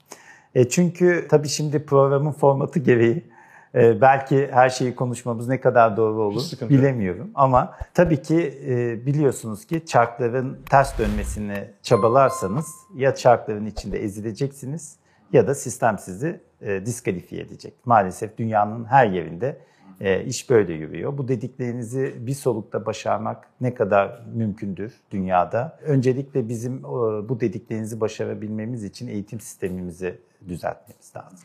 E 0.56 0.70
çünkü 0.70 1.28
tabii 1.30 1.48
şimdi 1.48 1.86
programın 1.86 2.32
formatı 2.32 2.80
gereği 2.80 3.33
e, 3.76 4.02
belki 4.02 4.48
her 4.52 4.70
şeyi 4.70 4.96
konuşmamız 4.96 5.48
ne 5.48 5.62
kadar 5.62 5.98
doğru 5.98 6.22
olur 6.22 6.44
bilemiyorum. 6.70 7.32
Ama 7.36 7.76
tabii 7.94 8.22
ki 8.22 8.60
e, 8.68 9.06
biliyorsunuz 9.06 9.66
ki 9.66 9.86
çarkların 9.86 10.60
ters 10.70 11.00
dönmesini 11.00 11.70
çabalarsanız 11.84 12.68
ya 12.96 13.16
çarkların 13.16 13.66
içinde 13.66 14.04
ezileceksiniz 14.04 14.96
ya 15.34 15.48
da 15.48 15.56
sistem 15.56 15.98
sizi 16.00 16.40
e, 16.62 16.86
diskalifiye 16.86 17.42
edecek. 17.42 17.74
Maalesef 17.86 18.38
dünyanın 18.38 18.86
her 18.86 19.08
yerinde 19.08 19.58
e, 20.02 20.24
iş 20.24 20.50
böyle 20.50 20.74
yürüyor. 20.74 21.18
Bu 21.18 21.28
dediklerinizi 21.28 22.16
bir 22.20 22.34
solukta 22.34 22.86
başarmak 22.86 23.48
ne 23.62 23.74
kadar 23.74 24.22
mümkündür 24.34 24.94
dünyada? 25.12 25.80
Öncelikle 25.82 26.50
bizim 26.50 26.78
e, 26.78 26.82
bu 27.30 27.40
dediklerinizi 27.40 28.02
başarabilmemiz 28.02 28.84
için 28.84 29.08
eğitim 29.08 29.40
sistemimizi 29.40 30.20
düzeltmemiz 30.48 31.16
lazım. 31.16 31.40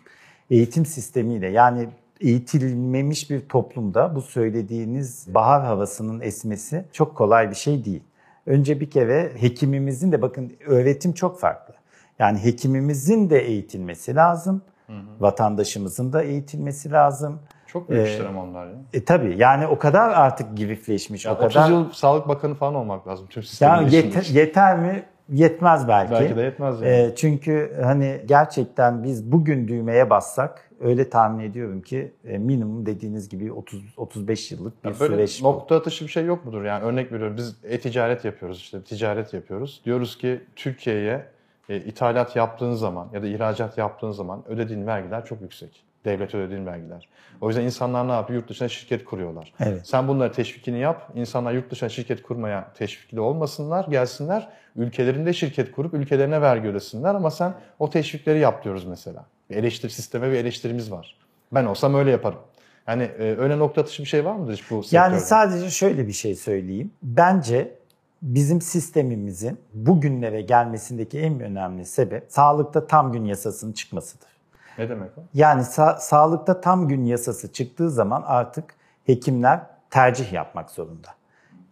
Eğitim 0.50 0.86
sistemiyle 0.86 1.48
yani 1.48 1.88
eğitilmemiş 2.20 3.30
bir 3.30 3.48
toplumda 3.48 4.14
bu 4.14 4.22
söylediğiniz 4.22 5.34
bahar 5.34 5.64
havasının 5.64 6.20
esmesi 6.20 6.84
çok 6.92 7.16
kolay 7.16 7.50
bir 7.50 7.54
şey 7.56 7.84
değil. 7.84 8.02
Önce 8.46 8.80
bir 8.80 8.90
kere 8.90 9.32
hekimimizin 9.40 10.12
de 10.12 10.22
bakın 10.22 10.52
öğretim 10.66 11.12
çok 11.12 11.40
farklı. 11.40 11.74
Yani 12.18 12.44
hekimimizin 12.44 13.30
de 13.30 13.38
eğitilmesi 13.38 14.14
lazım. 14.14 14.62
Vatandaşımızın 15.20 16.12
da 16.12 16.22
eğitilmesi 16.22 16.90
lazım. 16.90 17.38
Çok 17.66 17.90
büyük 17.90 18.06
Ee, 18.06 18.10
işler 18.12 18.24
ama 18.24 18.42
onlar 18.42 18.66
ya. 18.66 18.72
E 18.92 19.04
tabii 19.04 19.34
yani 19.38 19.66
o 19.66 19.78
kadar 19.78 20.10
artık 20.10 20.56
girifleşmiş, 20.56 21.24
Ya 21.24 21.32
o 21.32 21.44
30 21.44 21.54
kadar 21.54 21.70
yıl 21.70 21.92
Sağlık 21.92 22.28
Bakanı 22.28 22.54
falan 22.54 22.74
olmak 22.74 23.08
lazım 23.08 23.26
tüm 23.30 23.42
sistemin 23.42 23.72
yani 23.74 23.94
yeter, 23.94 24.24
yeter 24.32 24.78
mi? 24.78 25.02
Yetmez 25.32 25.88
belki. 25.88 26.12
Belki 26.12 26.36
de 26.36 26.42
yetmez 26.42 26.80
yani. 26.80 26.92
E, 26.92 27.14
çünkü 27.16 27.72
hani 27.82 28.20
gerçekten 28.26 29.04
biz 29.04 29.32
bugün 29.32 29.68
düğmeye 29.68 30.10
bassak 30.10 30.70
öyle 30.80 31.10
tahmin 31.10 31.44
ediyorum 31.44 31.82
ki 31.82 32.12
e, 32.24 32.38
minimum 32.38 32.86
dediğiniz 32.86 33.28
gibi 33.28 33.52
30 33.52 33.84
35 33.96 34.52
yıllık 34.52 34.84
bir 34.84 34.88
Ya 34.88 35.00
böyle 35.00 35.14
süreç 35.14 35.42
bu. 35.42 35.46
nokta 35.46 35.76
atışı 35.76 36.04
bir 36.04 36.10
şey 36.10 36.24
yok 36.24 36.44
mudur? 36.44 36.64
Yani 36.64 36.84
örnek 36.84 37.12
veriyorum 37.12 37.36
biz 37.36 37.56
e-ticaret 37.64 38.24
yapıyoruz 38.24 38.58
işte 38.58 38.82
ticaret 38.82 39.34
yapıyoruz. 39.34 39.82
Diyoruz 39.84 40.18
ki 40.18 40.40
Türkiye'ye 40.56 41.24
e, 41.68 41.76
ithalat 41.76 42.36
yaptığın 42.36 42.72
zaman 42.72 43.08
ya 43.12 43.22
da 43.22 43.26
ihracat 43.26 43.78
yaptığın 43.78 44.10
zaman 44.10 44.42
ödediğin 44.48 44.86
vergiler 44.86 45.24
çok 45.24 45.40
yüksek. 45.40 45.84
Devlet 46.04 46.34
ödediğin 46.34 46.66
vergiler. 46.66 47.08
O 47.40 47.48
yüzden 47.48 47.62
insanlar 47.62 48.08
ne 48.08 48.12
yapıyor? 48.12 48.40
Yurt 48.40 48.50
dışına 48.50 48.68
şirket 48.68 49.04
kuruyorlar. 49.04 49.52
Evet. 49.60 49.86
Sen 49.86 50.08
bunları 50.08 50.32
teşvikini 50.32 50.78
yap. 50.78 51.10
İnsanlar 51.14 51.52
yurt 51.52 51.70
dışına 51.70 51.88
şirket 51.88 52.22
kurmaya 52.22 52.72
teşvikli 52.72 53.20
olmasınlar, 53.20 53.86
gelsinler. 53.88 54.48
Ülkelerinde 54.76 55.32
şirket 55.32 55.72
kurup 55.72 55.94
ülkelerine 55.94 56.40
vergi 56.42 56.68
ödesinler 56.68 57.14
ama 57.14 57.30
sen 57.30 57.54
o 57.78 57.90
teşvikleri 57.90 58.38
yap 58.38 58.64
diyoruz 58.64 58.84
mesela. 58.84 59.24
Bir 59.50 59.56
eleştiri 59.56 59.92
sisteme 59.92 60.30
bir 60.30 60.36
eleştirimiz 60.36 60.92
var. 60.92 61.16
Ben 61.52 61.64
olsam 61.64 61.94
öyle 61.94 62.10
yaparım. 62.10 62.38
Yani 62.88 63.02
e, 63.02 63.36
öyle 63.38 63.58
nokta 63.58 63.80
atışı 63.80 64.02
bir 64.02 64.08
şey 64.08 64.24
var 64.24 64.34
mıdır 64.34 64.52
hiç 64.52 64.70
bu 64.70 64.82
sektörde? 64.82 64.96
Yani 64.96 65.20
sadece 65.20 65.70
şöyle 65.70 66.06
bir 66.06 66.12
şey 66.12 66.34
söyleyeyim. 66.34 66.90
Bence 67.02 67.74
bizim 68.22 68.60
sistemimizin 68.60 69.58
bugünlere 69.74 70.40
gelmesindeki 70.40 71.18
en 71.18 71.40
önemli 71.40 71.84
sebep 71.84 72.24
sağlıkta 72.28 72.86
tam 72.86 73.12
gün 73.12 73.24
yasasının 73.24 73.72
çıkmasıdır. 73.72 74.28
Ne 74.78 74.88
demek 74.88 75.18
o? 75.18 75.20
Yani 75.34 75.62
sa- 75.62 76.00
sağlıkta 76.00 76.60
tam 76.60 76.88
gün 76.88 77.04
yasası 77.04 77.52
çıktığı 77.52 77.90
zaman 77.90 78.22
artık 78.26 78.74
hekimler 79.06 79.60
tercih 79.90 80.32
yapmak 80.32 80.70
zorunda. 80.70 81.08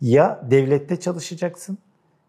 Ya 0.01 0.40
devlette 0.51 1.01
çalışacaksın, 1.01 1.79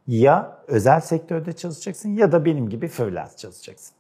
ya 0.08 0.58
özel 0.68 1.00
sektörde 1.00 1.54
çalışacaksın 1.54 2.10
ya 2.10 2.32
da 2.32 2.46
benim 2.46 2.70
gibi 2.70 2.88
freelance 2.88 3.36
çalışacaksın. 3.38 3.96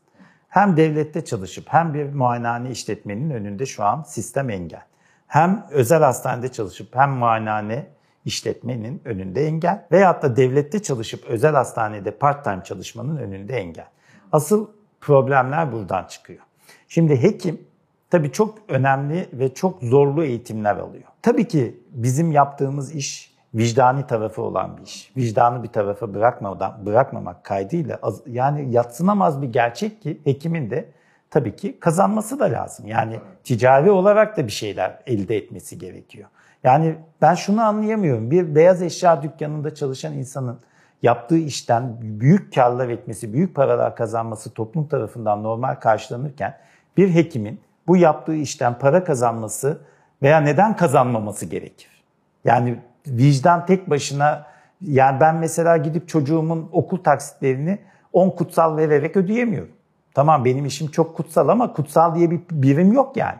Hem 0.50 0.78
devlette 0.78 1.26
çalışıp 1.26 1.66
hem 1.68 1.94
bir 1.94 2.14
muayenehane 2.14 2.70
işletmenin 2.70 3.30
önünde 3.30 3.66
şu 3.66 3.84
an 3.84 4.04
sistem 4.04 4.50
engel. 4.50 4.84
Hem 5.28 5.68
özel 5.72 6.04
hastanede 6.04 6.52
çalışıp 6.52 6.96
hem 6.96 7.10
muayenehane 7.12 7.88
işletmenin 8.26 9.02
önünde 9.06 9.48
engel 9.48 9.86
veyahut 9.92 10.24
da 10.24 10.36
devlette 10.36 10.82
çalışıp 10.82 11.26
özel 11.26 11.54
hastanede 11.54 12.12
part-time 12.12 12.64
çalışmanın 12.64 13.18
önünde 13.18 13.58
engel. 13.58 13.88
Asıl 14.32 14.68
problemler 15.02 15.72
buradan 15.72 16.04
çıkıyor. 16.04 16.47
Şimdi 16.88 17.24
hekim 17.24 17.62
tabii 18.10 18.32
çok 18.32 18.58
önemli 18.68 19.30
ve 19.34 19.54
çok 19.54 19.82
zorlu 19.82 20.24
eğitimler 20.24 20.76
alıyor. 20.76 21.04
Tabii 21.22 21.48
ki 21.48 21.80
bizim 21.92 22.32
yaptığımız 22.32 22.96
iş 22.96 23.38
vicdani 23.54 24.08
tarafı 24.08 24.42
olan 24.42 24.78
bir 24.78 24.82
iş. 24.84 25.12
Vicdanı 25.18 25.64
bir 25.64 25.68
tarafa 25.68 26.14
bırakmadan 26.14 26.86
bırakmamak 26.86 27.44
kaydıyla 27.44 28.00
az- 28.02 28.22
yani 28.28 28.72
yatsınamaz 28.74 29.42
bir 29.42 29.48
gerçek 29.48 30.02
ki 30.02 30.22
hekimin 30.24 30.70
de 30.70 30.90
tabii 31.30 31.56
ki 31.56 31.80
kazanması 31.80 32.40
da 32.40 32.46
lazım. 32.46 32.88
Yani 32.88 33.20
ticari 33.44 33.92
olarak 33.92 34.38
da 34.38 34.48
bir 34.48 34.52
şeyler 34.52 35.00
elde 35.08 35.38
etmesi 35.38 35.78
gerekiyor. 35.78 36.30
Yani 36.64 36.96
ben 37.22 37.36
şunu 37.36 37.62
anlayamıyorum. 37.62 38.32
Bir 38.32 38.56
beyaz 38.56 38.82
eşya 38.82 39.24
dükkanında 39.24 39.76
çalışan 39.76 40.14
insanın 40.14 40.60
yaptığı 41.04 41.38
işten 41.38 41.98
büyük 42.02 42.54
karlar 42.56 42.90
etmesi, 42.90 43.34
büyük 43.34 43.56
paralar 43.56 43.96
kazanması 43.96 44.54
toplum 44.54 44.88
tarafından 44.88 45.44
normal 45.44 45.76
karşılanırken 45.76 46.58
bir 46.98 47.14
hekimin 47.16 47.60
bu 47.88 47.98
yaptığı 47.98 48.36
işten 48.36 48.80
para 48.80 49.04
kazanması 49.04 49.82
veya 50.22 50.40
neden 50.40 50.76
kazanmaması 50.76 51.46
gerekir? 51.46 52.04
Yani 52.46 52.80
vicdan 53.08 53.66
tek 53.66 53.90
başına 53.90 54.46
yani 54.82 55.20
ben 55.20 55.36
mesela 55.36 55.78
gidip 55.78 56.08
çocuğumun 56.08 56.70
okul 56.72 56.98
taksitlerini 56.98 57.80
10 58.14 58.30
kutsal 58.30 58.78
vererek 58.78 59.18
ödeyemiyorum. 59.18 59.72
Tamam 60.14 60.46
benim 60.46 60.66
işim 60.66 60.88
çok 60.88 61.18
kutsal 61.18 61.48
ama 61.48 61.74
kutsal 61.74 62.16
diye 62.16 62.32
bir 62.32 62.40
birim 62.52 62.94
yok 62.94 63.18
yani. 63.18 63.38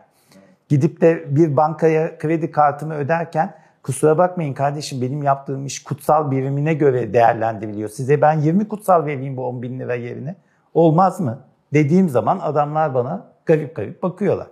Gidip 0.70 1.02
de 1.02 1.36
bir 1.36 1.58
bankaya 1.58 2.18
kredi 2.18 2.52
kartımı 2.52 2.94
öderken 2.94 3.54
kusura 3.84 4.18
bakmayın 4.18 4.54
kardeşim 4.54 5.02
benim 5.02 5.24
yaptığım 5.24 5.66
iş 5.66 5.84
kutsal 5.84 6.32
birimine 6.32 6.74
göre 6.74 7.14
değerlendiriliyor. 7.14 7.90
Size 7.90 8.22
ben 8.22 8.40
20 8.40 8.68
kutsal 8.68 9.06
vereyim 9.06 9.38
bu 9.38 9.48
10 9.48 9.62
bin 9.62 9.80
lira 9.80 9.96
yerine. 9.96 10.36
Olmaz 10.74 11.20
mı? 11.20 11.40
Dediğim 11.74 12.10
zaman 12.10 12.40
adamlar 12.40 12.94
bana 12.94 13.26
garip 13.48 13.76
garip 13.76 14.04
bakıyorlar. 14.04 14.48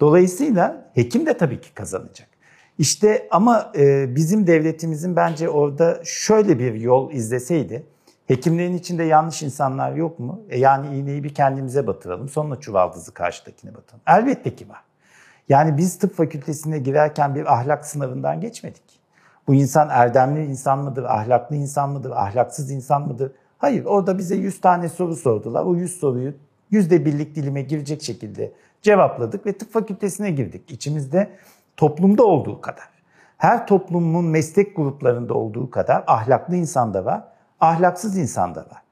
Dolayısıyla 0.00 0.90
hekim 0.94 1.26
de 1.26 1.36
tabii 1.36 1.60
ki 1.60 1.74
kazanacak. 1.74 2.28
İşte 2.78 3.28
ama 3.30 3.72
e, 3.76 4.14
bizim 4.16 4.46
devletimizin 4.46 5.16
bence 5.16 5.48
orada 5.48 6.00
şöyle 6.04 6.58
bir 6.58 6.74
yol 6.74 7.12
izleseydi. 7.12 7.86
Hekimlerin 8.26 8.76
içinde 8.76 9.02
yanlış 9.04 9.42
insanlar 9.42 9.92
yok 9.92 10.18
mu? 10.18 10.40
E 10.48 10.58
yani 10.58 10.96
iğneyi 10.96 11.24
bir 11.24 11.34
kendimize 11.34 11.86
batıralım. 11.86 12.28
Sonra 12.28 12.60
çuvaldızı 12.60 13.14
karşıdakine 13.14 13.74
batıralım. 13.74 14.02
Elbette 14.06 14.54
ki 14.54 14.68
var. 14.68 14.80
Yani 15.48 15.76
biz 15.76 15.98
tıp 15.98 16.16
fakültesine 16.16 16.78
girerken 16.78 17.34
bir 17.34 17.52
ahlak 17.52 17.86
sınavından 17.86 18.40
geçmedik. 18.40 18.82
Bu 19.48 19.54
insan 19.54 19.88
erdemli 19.88 20.44
insan 20.44 20.78
mıdır, 20.78 21.04
ahlaklı 21.04 21.56
insan 21.56 21.90
mıdır, 21.90 22.10
ahlaksız 22.10 22.70
insan 22.70 23.08
mıdır? 23.08 23.32
Hayır, 23.58 23.84
orada 23.84 24.18
bize 24.18 24.36
100 24.36 24.60
tane 24.60 24.88
soru 24.88 25.16
sordular. 25.16 25.64
O 25.64 25.74
100 25.74 25.96
soruyu 26.00 26.34
yüzde 26.72 27.04
birlik 27.04 27.36
dilime 27.36 27.62
girecek 27.62 28.02
şekilde 28.02 28.52
cevapladık 28.82 29.46
ve 29.46 29.52
tıp 29.52 29.72
fakültesine 29.72 30.30
girdik. 30.30 30.70
İçimizde 30.70 31.30
toplumda 31.76 32.24
olduğu 32.24 32.60
kadar. 32.60 32.88
Her 33.36 33.66
toplumun 33.66 34.24
meslek 34.24 34.76
gruplarında 34.76 35.34
olduğu 35.34 35.70
kadar 35.70 36.04
ahlaklı 36.06 36.56
insan 36.56 36.94
da 36.94 37.04
var, 37.04 37.24
ahlaksız 37.60 38.16
insan 38.16 38.54
da 38.54 38.60
var. 38.60 38.82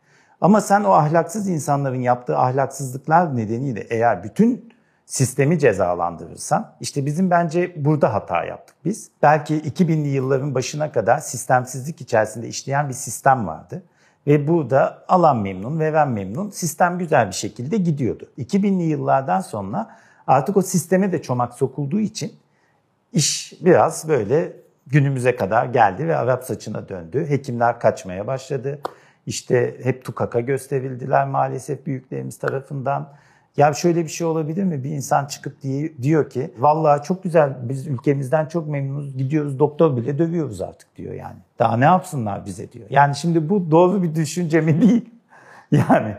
Ama 0.41 0.61
sen 0.61 0.85
o 0.85 0.91
ahlaksız 0.91 1.49
insanların 1.49 2.01
yaptığı 2.01 2.39
ahlaksızlıklar 2.39 3.37
nedeniyle 3.37 3.81
eğer 3.91 4.25
bütün 4.25 4.73
sistemi 5.07 5.59
cezalandırırsan 5.59 6.73
işte 6.81 7.07
bizim 7.07 7.31
bence 7.31 7.85
burada 7.85 8.15
hata 8.15 8.45
yaptık 8.45 8.77
biz. 8.85 9.11
Belki 9.23 9.61
2000'li 9.61 10.09
yılların 10.09 10.55
başına 10.55 10.93
kadar 10.93 11.19
sistemsizlik 11.19 12.01
içerisinde 12.01 12.49
işleyen 12.49 12.89
bir 12.89 12.95
sistem 12.95 13.47
vardı. 13.47 13.83
Ve 14.27 14.49
burada 14.49 15.05
alan 15.09 15.39
memnun, 15.39 15.81
veren 15.81 16.09
memnun. 16.09 16.51
Sistem 16.51 16.99
güzel 16.99 17.27
bir 17.27 17.35
şekilde 17.35 17.77
gidiyordu. 17.77 18.31
2000'li 18.39 18.83
yıllardan 18.83 19.41
sonra 19.41 19.97
artık 20.27 20.57
o 20.57 20.63
sisteme 20.63 21.13
de 21.13 21.23
çomak 21.23 21.55
sokulduğu 21.55 22.01
için 22.01 22.33
iş 23.13 23.55
biraz 23.61 24.09
böyle 24.09 24.53
günümüze 24.87 25.37
kadar 25.37 25.67
geldi 25.67 26.09
ve 26.09 26.17
Arap 26.17 26.45
saçına 26.45 26.89
döndü. 26.89 27.27
Hekimler 27.29 27.81
kaçmaya 27.81 28.27
başladı. 28.27 28.81
İşte 29.27 29.77
hep 29.83 30.05
tukaka 30.05 30.41
gösterildiler 30.41 31.27
maalesef 31.27 31.87
büyüklerimiz 31.87 32.39
tarafından. 32.39 33.13
Ya 33.57 33.73
şöyle 33.73 34.05
bir 34.05 34.09
şey 34.09 34.27
olabilir 34.27 34.65
mi? 34.65 34.85
Bir 34.85 34.91
insan 34.91 35.27
çıkıp 35.27 35.63
diye, 35.63 36.03
diyor 36.03 36.31
ki 36.31 36.55
vallahi 36.59 37.03
çok 37.03 37.23
güzel 37.23 37.57
biz 37.63 37.87
ülkemizden 37.87 38.47
çok 38.47 38.69
memnunuz 38.69 39.17
gidiyoruz 39.17 39.59
doktor 39.59 39.97
bile 39.97 40.19
dövüyoruz 40.19 40.61
artık 40.61 40.97
diyor 40.97 41.15
yani. 41.15 41.37
Daha 41.59 41.77
ne 41.77 41.85
yapsınlar 41.85 42.47
bize 42.47 42.73
diyor. 42.73 42.87
Yani 42.91 43.17
şimdi 43.17 43.49
bu 43.49 43.71
doğru 43.71 44.03
bir 44.03 44.15
düşünce 44.15 44.61
mi 44.61 44.81
değil? 44.81 45.11
Yani 45.73 46.15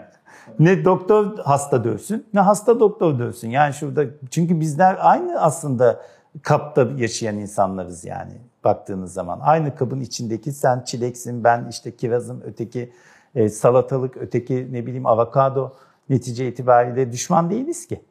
Ne 0.59 0.85
doktor 0.85 1.37
hasta 1.37 1.83
dövsün 1.83 2.25
ne 2.33 2.39
hasta 2.39 2.79
doktor 2.79 3.19
dövsün. 3.19 3.49
Yani 3.49 3.73
şurada 3.73 4.03
çünkü 4.31 4.59
bizler 4.59 4.97
aynı 4.99 5.41
aslında 5.41 6.01
kapta 6.41 6.87
yaşayan 6.97 7.37
insanlarız 7.37 8.05
yani 8.05 8.33
baktığınız 8.63 9.13
zaman. 9.13 9.39
Aynı 9.41 9.75
kabın 9.75 10.01
içindeki 10.01 10.51
sen 10.51 10.83
çileksin, 10.83 11.43
ben 11.43 11.67
işte 11.69 11.95
kirazım, 11.95 12.41
öteki 12.45 12.93
e, 13.35 13.49
salatalık, 13.49 14.17
öteki 14.17 14.67
ne 14.71 14.85
bileyim 14.85 15.05
avokado 15.05 15.73
netice 16.11 16.47
itibariyle 16.47 17.11
düşman 17.11 17.49
değiliz 17.49 17.87
ki. 17.87 18.01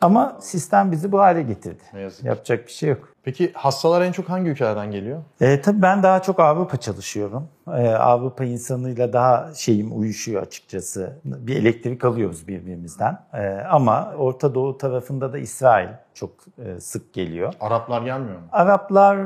Ama 0.00 0.36
sistem 0.40 0.92
bizi 0.92 1.12
bu 1.12 1.18
hale 1.20 1.42
getirdi. 1.42 1.82
Ne 1.94 2.00
yazık. 2.00 2.24
Yapacak 2.24 2.66
bir 2.66 2.72
şey 2.72 2.88
yok. 2.88 3.08
Peki 3.24 3.52
hastalar 3.54 4.02
en 4.02 4.12
çok 4.12 4.28
hangi 4.28 4.50
ülkelerden 4.50 4.90
geliyor? 4.90 5.22
E, 5.40 5.60
tabii 5.60 5.82
ben 5.82 6.02
daha 6.02 6.22
çok 6.22 6.40
Avrupa 6.40 6.76
çalışıyorum. 6.76 7.48
E, 7.68 7.88
Avrupa 7.88 8.44
insanıyla 8.44 9.12
daha 9.12 9.54
şeyim 9.54 10.00
uyuşuyor 10.00 10.42
açıkçası. 10.42 11.20
Bir 11.24 11.56
elektrik 11.56 12.04
alıyoruz 12.04 12.48
birbirimizden. 12.48 13.18
E, 13.34 13.48
ama 13.70 14.14
Orta 14.18 14.54
Doğu 14.54 14.78
tarafında 14.78 15.32
da 15.32 15.38
İsrail 15.38 15.88
çok 16.14 16.30
e, 16.58 16.80
sık 16.80 17.14
geliyor. 17.14 17.52
Araplar 17.60 18.02
gelmiyor 18.02 18.38
mu? 18.38 18.46
Araplar 18.52 19.18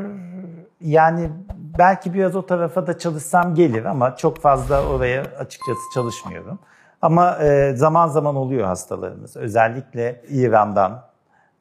yani 0.80 1.30
belki 1.78 2.14
biraz 2.14 2.36
o 2.36 2.46
tarafa 2.46 2.86
da 2.86 2.98
çalışsam 2.98 3.54
gelir 3.54 3.84
ama 3.84 4.16
çok 4.16 4.38
fazla 4.38 4.86
oraya 4.86 5.20
açıkçası 5.20 5.80
çalışmıyorum. 5.94 6.58
Ama 7.06 7.38
e, 7.38 7.76
zaman 7.76 8.08
zaman 8.08 8.36
oluyor 8.36 8.66
hastalarımız. 8.66 9.36
Özellikle 9.36 10.22
İran'dan, 10.28 11.02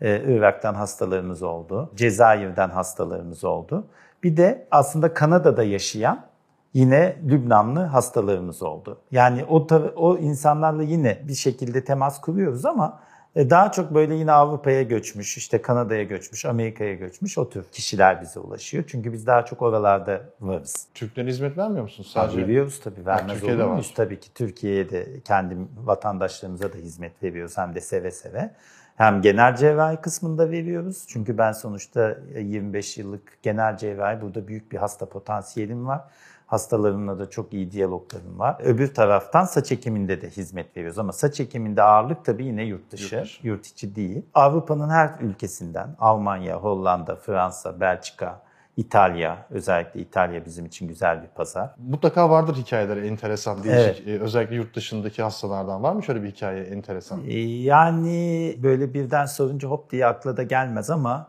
e, 0.01 0.21
Irak'tan 0.35 0.73
hastalarımız 0.73 1.43
oldu. 1.43 1.91
Cezayir'den 1.95 2.69
hastalarımız 2.69 3.43
oldu. 3.43 3.87
Bir 4.23 4.37
de 4.37 4.67
aslında 4.71 5.13
Kanada'da 5.13 5.63
yaşayan 5.63 6.25
yine 6.73 7.17
Lübnanlı 7.27 7.79
hastalarımız 7.79 8.63
oldu. 8.63 8.97
Yani 9.11 9.45
o, 9.49 9.67
o 9.95 10.17
insanlarla 10.17 10.83
yine 10.83 11.19
bir 11.27 11.35
şekilde 11.35 11.83
temas 11.83 12.21
kuruyoruz 12.21 12.65
ama 12.65 12.99
daha 13.35 13.71
çok 13.71 13.93
böyle 13.93 14.15
yine 14.15 14.31
Avrupa'ya 14.31 14.81
göçmüş, 14.81 15.37
işte 15.37 15.61
Kanada'ya 15.61 16.03
göçmüş, 16.03 16.45
Amerika'ya 16.45 16.93
göçmüş 16.93 17.37
o 17.37 17.49
tür 17.49 17.63
kişiler 17.63 18.21
bize 18.21 18.39
ulaşıyor. 18.39 18.83
Çünkü 18.87 19.13
biz 19.13 19.27
daha 19.27 19.45
çok 19.45 19.61
oralarda 19.61 20.21
varız. 20.41 20.87
Türklere 20.93 21.27
hizmet 21.27 21.57
vermiyor 21.57 21.83
musunuz 21.83 22.11
Sadece... 22.13 22.37
Veriyoruz 22.37 22.79
tabii. 22.79 23.05
Vermez 23.05 23.33
Türkiye'de 23.33 23.63
olur 23.63 23.71
muyuz? 23.71 23.93
Tabii 23.95 24.19
ki 24.19 24.33
Türkiye'ye 24.33 24.89
de 24.89 25.19
kendi 25.25 25.57
vatandaşlarımıza 25.83 26.73
da 26.73 26.77
hizmet 26.77 27.23
veriyoruz 27.23 27.57
hem 27.57 27.75
de 27.75 27.81
seve 27.81 28.11
seve. 28.11 28.51
Hem 28.95 29.21
genel 29.21 29.55
cerrahi 29.55 29.97
kısmında 29.97 30.51
veriyoruz. 30.51 31.05
Çünkü 31.07 31.37
ben 31.37 31.51
sonuçta 31.51 32.17
25 32.39 32.97
yıllık 32.97 33.37
genel 33.43 33.77
cerrahi 33.77 34.21
burada 34.21 34.47
büyük 34.47 34.71
bir 34.71 34.77
hasta 34.77 35.05
potansiyelim 35.09 35.87
var. 35.87 36.01
Hastalarımla 36.47 37.19
da 37.19 37.29
çok 37.29 37.53
iyi 37.53 37.71
diyaloglarım 37.71 38.39
var. 38.39 38.57
Öbür 38.63 38.93
taraftan 38.93 39.45
saç 39.45 39.71
ekiminde 39.71 40.21
de 40.21 40.29
hizmet 40.29 40.77
veriyoruz 40.77 40.99
ama 40.99 41.11
saç 41.11 41.39
ekiminde 41.39 41.81
ağırlık 41.83 42.25
tabii 42.25 42.45
yine 42.45 42.63
yurt 42.63 42.91
dışı, 42.91 43.15
Yurt 43.15 43.39
yurt, 43.43 43.63
dışı. 43.63 43.73
içi 43.73 43.95
değil. 43.95 44.25
Avrupa'nın 44.33 44.89
her 44.89 45.09
ülkesinden 45.21 45.95
Almanya, 45.99 46.55
Hollanda, 46.57 47.15
Fransa, 47.15 47.79
Belçika, 47.79 48.41
İtalya, 48.77 49.45
özellikle 49.49 49.99
İtalya 49.99 50.45
bizim 50.45 50.65
için 50.65 50.87
güzel 50.87 51.23
bir 51.23 51.27
pazar. 51.27 51.75
Mutlaka 51.77 52.29
vardır 52.29 52.55
hikayeleri 52.55 53.07
enteresan, 53.07 53.63
değişik. 53.63 54.07
Ee, 54.07 54.19
Özellikle 54.19 54.55
yurt 54.55 54.75
dışındaki 54.75 55.23
hastalardan 55.23 55.83
var 55.83 55.93
mı 55.93 56.03
şöyle 56.03 56.23
bir 56.23 56.27
hikaye 56.31 56.63
enteresan? 56.63 57.19
Ee, 57.27 57.39
Yani 57.39 58.55
böyle 58.63 58.93
birden 58.93 59.25
sorunca 59.25 59.67
hop 59.69 59.91
diye 59.91 60.05
akla 60.05 60.37
da 60.37 60.43
gelmez 60.43 60.89
ama 60.89 61.27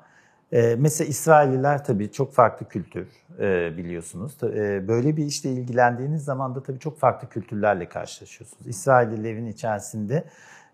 e, 0.53 0.77
mesela 0.79 1.09
İsrailliler 1.09 1.85
tabii 1.85 2.13
çok 2.13 2.33
farklı 2.35 2.69
kültür 2.69 3.09
e, 3.41 3.77
biliyorsunuz. 3.77 4.33
E, 4.43 4.89
Böyle 4.89 5.17
bir 5.17 5.25
işle 5.25 5.51
ilgilendiğiniz 5.51 6.25
zaman 6.25 6.55
da 6.55 6.63
tabii 6.63 6.79
çok 6.79 6.99
farklı 6.99 7.29
kültürlerle 7.29 7.89
karşılaşıyorsunuz. 7.89 8.67
İsraillilerin 8.67 9.47
içerisinde 9.47 10.25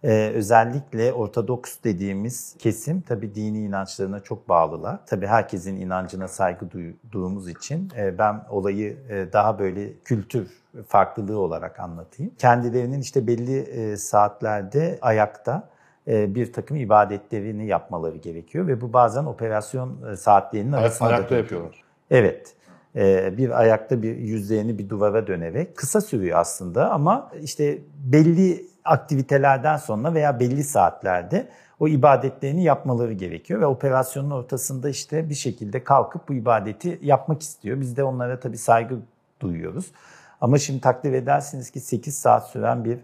e, 0.04 0.32
özellikle 0.34 1.12
Ortodoks 1.12 1.76
dediğimiz 1.84 2.56
kesim 2.58 3.00
tabii 3.00 3.34
dini 3.34 3.58
inançlarına 3.58 4.20
çok 4.20 4.48
bağlılar. 4.48 5.06
Tabii 5.06 5.26
herkesin 5.26 5.76
inancına 5.76 6.28
saygı 6.28 6.70
duyduğumuz 6.70 7.48
için 7.48 7.92
e, 7.96 8.18
ben 8.18 8.44
olayı 8.50 8.96
e, 9.08 9.32
daha 9.32 9.58
böyle 9.58 9.92
kültür 10.04 10.62
farklılığı 10.88 11.38
olarak 11.38 11.80
anlatayım. 11.80 12.32
Kendilerinin 12.38 13.00
işte 13.00 13.26
belli 13.26 13.58
e, 13.58 13.96
saatlerde 13.96 14.98
ayakta 15.02 15.68
e, 16.08 16.34
bir 16.34 16.52
takım 16.52 16.76
ibadetlerini 16.76 17.66
yapmaları 17.66 18.16
gerekiyor 18.16 18.66
ve 18.66 18.80
bu 18.80 18.92
bazen 18.92 19.24
operasyon 19.24 20.12
e, 20.12 20.16
saatlerinin 20.16 20.72
arasında 20.72 21.10
da 21.10 21.14
ayakta 21.14 21.36
yapıyorlar. 21.36 21.82
Evet. 22.10 22.54
Ee, 22.96 23.38
bir 23.38 23.60
ayakta 23.60 24.02
bir 24.02 24.16
yüzlerini 24.16 24.78
bir 24.78 24.88
duvara 24.88 25.26
dönerek 25.26 25.76
kısa 25.76 26.00
sürüyor 26.00 26.38
aslında 26.38 26.90
ama 26.90 27.30
işte 27.42 27.78
belli 28.04 28.66
aktivitelerden 28.84 29.76
sonra 29.76 30.14
veya 30.14 30.40
belli 30.40 30.64
saatlerde 30.64 31.48
o 31.80 31.88
ibadetlerini 31.88 32.64
yapmaları 32.64 33.12
gerekiyor 33.12 33.60
ve 33.60 33.66
operasyonun 33.66 34.30
ortasında 34.30 34.88
işte 34.88 35.30
bir 35.30 35.34
şekilde 35.34 35.84
kalkıp 35.84 36.28
bu 36.28 36.34
ibadeti 36.34 36.98
yapmak 37.02 37.42
istiyor. 37.42 37.80
Biz 37.80 37.96
de 37.96 38.04
onlara 38.04 38.40
tabii 38.40 38.58
saygı 38.58 38.98
duyuyoruz. 39.40 39.92
Ama 40.40 40.58
şimdi 40.58 40.80
takdir 40.80 41.12
edersiniz 41.12 41.70
ki 41.70 41.80
8 41.80 42.18
saat 42.18 42.48
süren 42.48 42.84
bir 42.84 42.98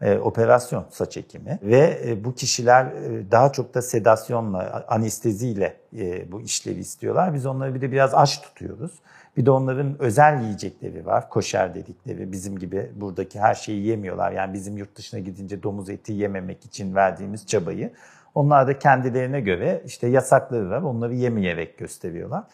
e, 0.00 0.18
operasyon 0.18 0.84
saç 0.90 1.16
ekimi 1.16 1.58
ve 1.62 2.00
e, 2.06 2.24
bu 2.24 2.34
kişiler 2.34 2.84
e, 2.86 3.30
daha 3.30 3.52
çok 3.52 3.74
da 3.74 3.82
sedasyonla, 3.82 4.84
anesteziyle 4.88 5.76
e, 5.96 6.32
bu 6.32 6.40
işlevi 6.40 6.80
istiyorlar. 6.80 7.34
Biz 7.34 7.46
onları 7.46 7.74
bir 7.74 7.80
de 7.80 7.92
biraz 7.92 8.14
aç 8.14 8.42
tutuyoruz. 8.42 8.92
Bir 9.36 9.46
de 9.46 9.50
onların 9.50 10.02
özel 10.02 10.42
yiyecekleri 10.42 11.06
var. 11.06 11.28
Koşer 11.28 11.74
dedikleri 11.74 12.32
bizim 12.32 12.58
gibi 12.58 12.90
buradaki 12.94 13.40
her 13.40 13.54
şeyi 13.54 13.86
yemiyorlar. 13.86 14.32
Yani 14.32 14.54
bizim 14.54 14.76
yurt 14.76 14.96
dışına 14.96 15.20
gidince 15.20 15.62
domuz 15.62 15.90
eti 15.90 16.12
yememek 16.12 16.64
için 16.64 16.94
verdiğimiz 16.94 17.46
çabayı 17.46 17.92
onlar 18.34 18.66
da 18.66 18.78
kendilerine 18.78 19.40
göre 19.40 19.82
işte 19.86 20.06
yasakları 20.06 20.70
var. 20.70 20.82
Onları 20.82 21.14
yemeyerek 21.14 21.78
gösteriyorlar. 21.78 22.44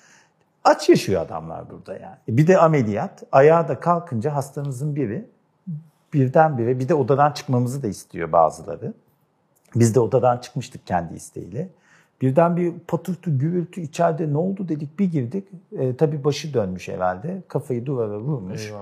Aç 0.65 0.89
yaşıyor 0.89 1.23
adamlar 1.23 1.71
burada 1.71 1.95
yani. 1.95 2.17
Bir 2.29 2.47
de 2.47 2.59
ameliyat. 2.59 3.23
Ayağa 3.33 3.69
da 3.69 3.81
kalkınca 3.81 4.35
hastamızın 4.35 4.97
biri 4.97 5.29
birdenbire 6.13 6.79
bir 6.79 6.89
de 6.89 6.95
odadan 6.95 7.33
çıkmamızı 7.33 7.83
da 7.83 7.87
istiyor 7.87 8.33
bazıları. 8.33 8.95
Biz 9.75 9.95
de 9.95 10.01
odadan 10.01 10.39
çıkmıştık 10.39 10.87
kendi 10.87 11.15
isteğiyle. 11.15 11.69
Birden 12.21 12.57
bir 12.57 12.73
patırtı, 12.89 13.31
gürültü 13.31 13.81
içeride 13.81 14.33
ne 14.33 14.39
oldu 14.39 14.69
dedik 14.69 14.99
bir 14.99 15.13
girdik. 15.13 15.45
E, 15.79 15.97
tabii 15.97 16.25
başı 16.25 16.55
dönmüş 16.55 16.89
herhalde. 16.89 17.43
Kafayı 17.49 17.87
duvara 17.87 18.19
vurmuş. 18.19 18.67
Eyvah. 18.67 18.79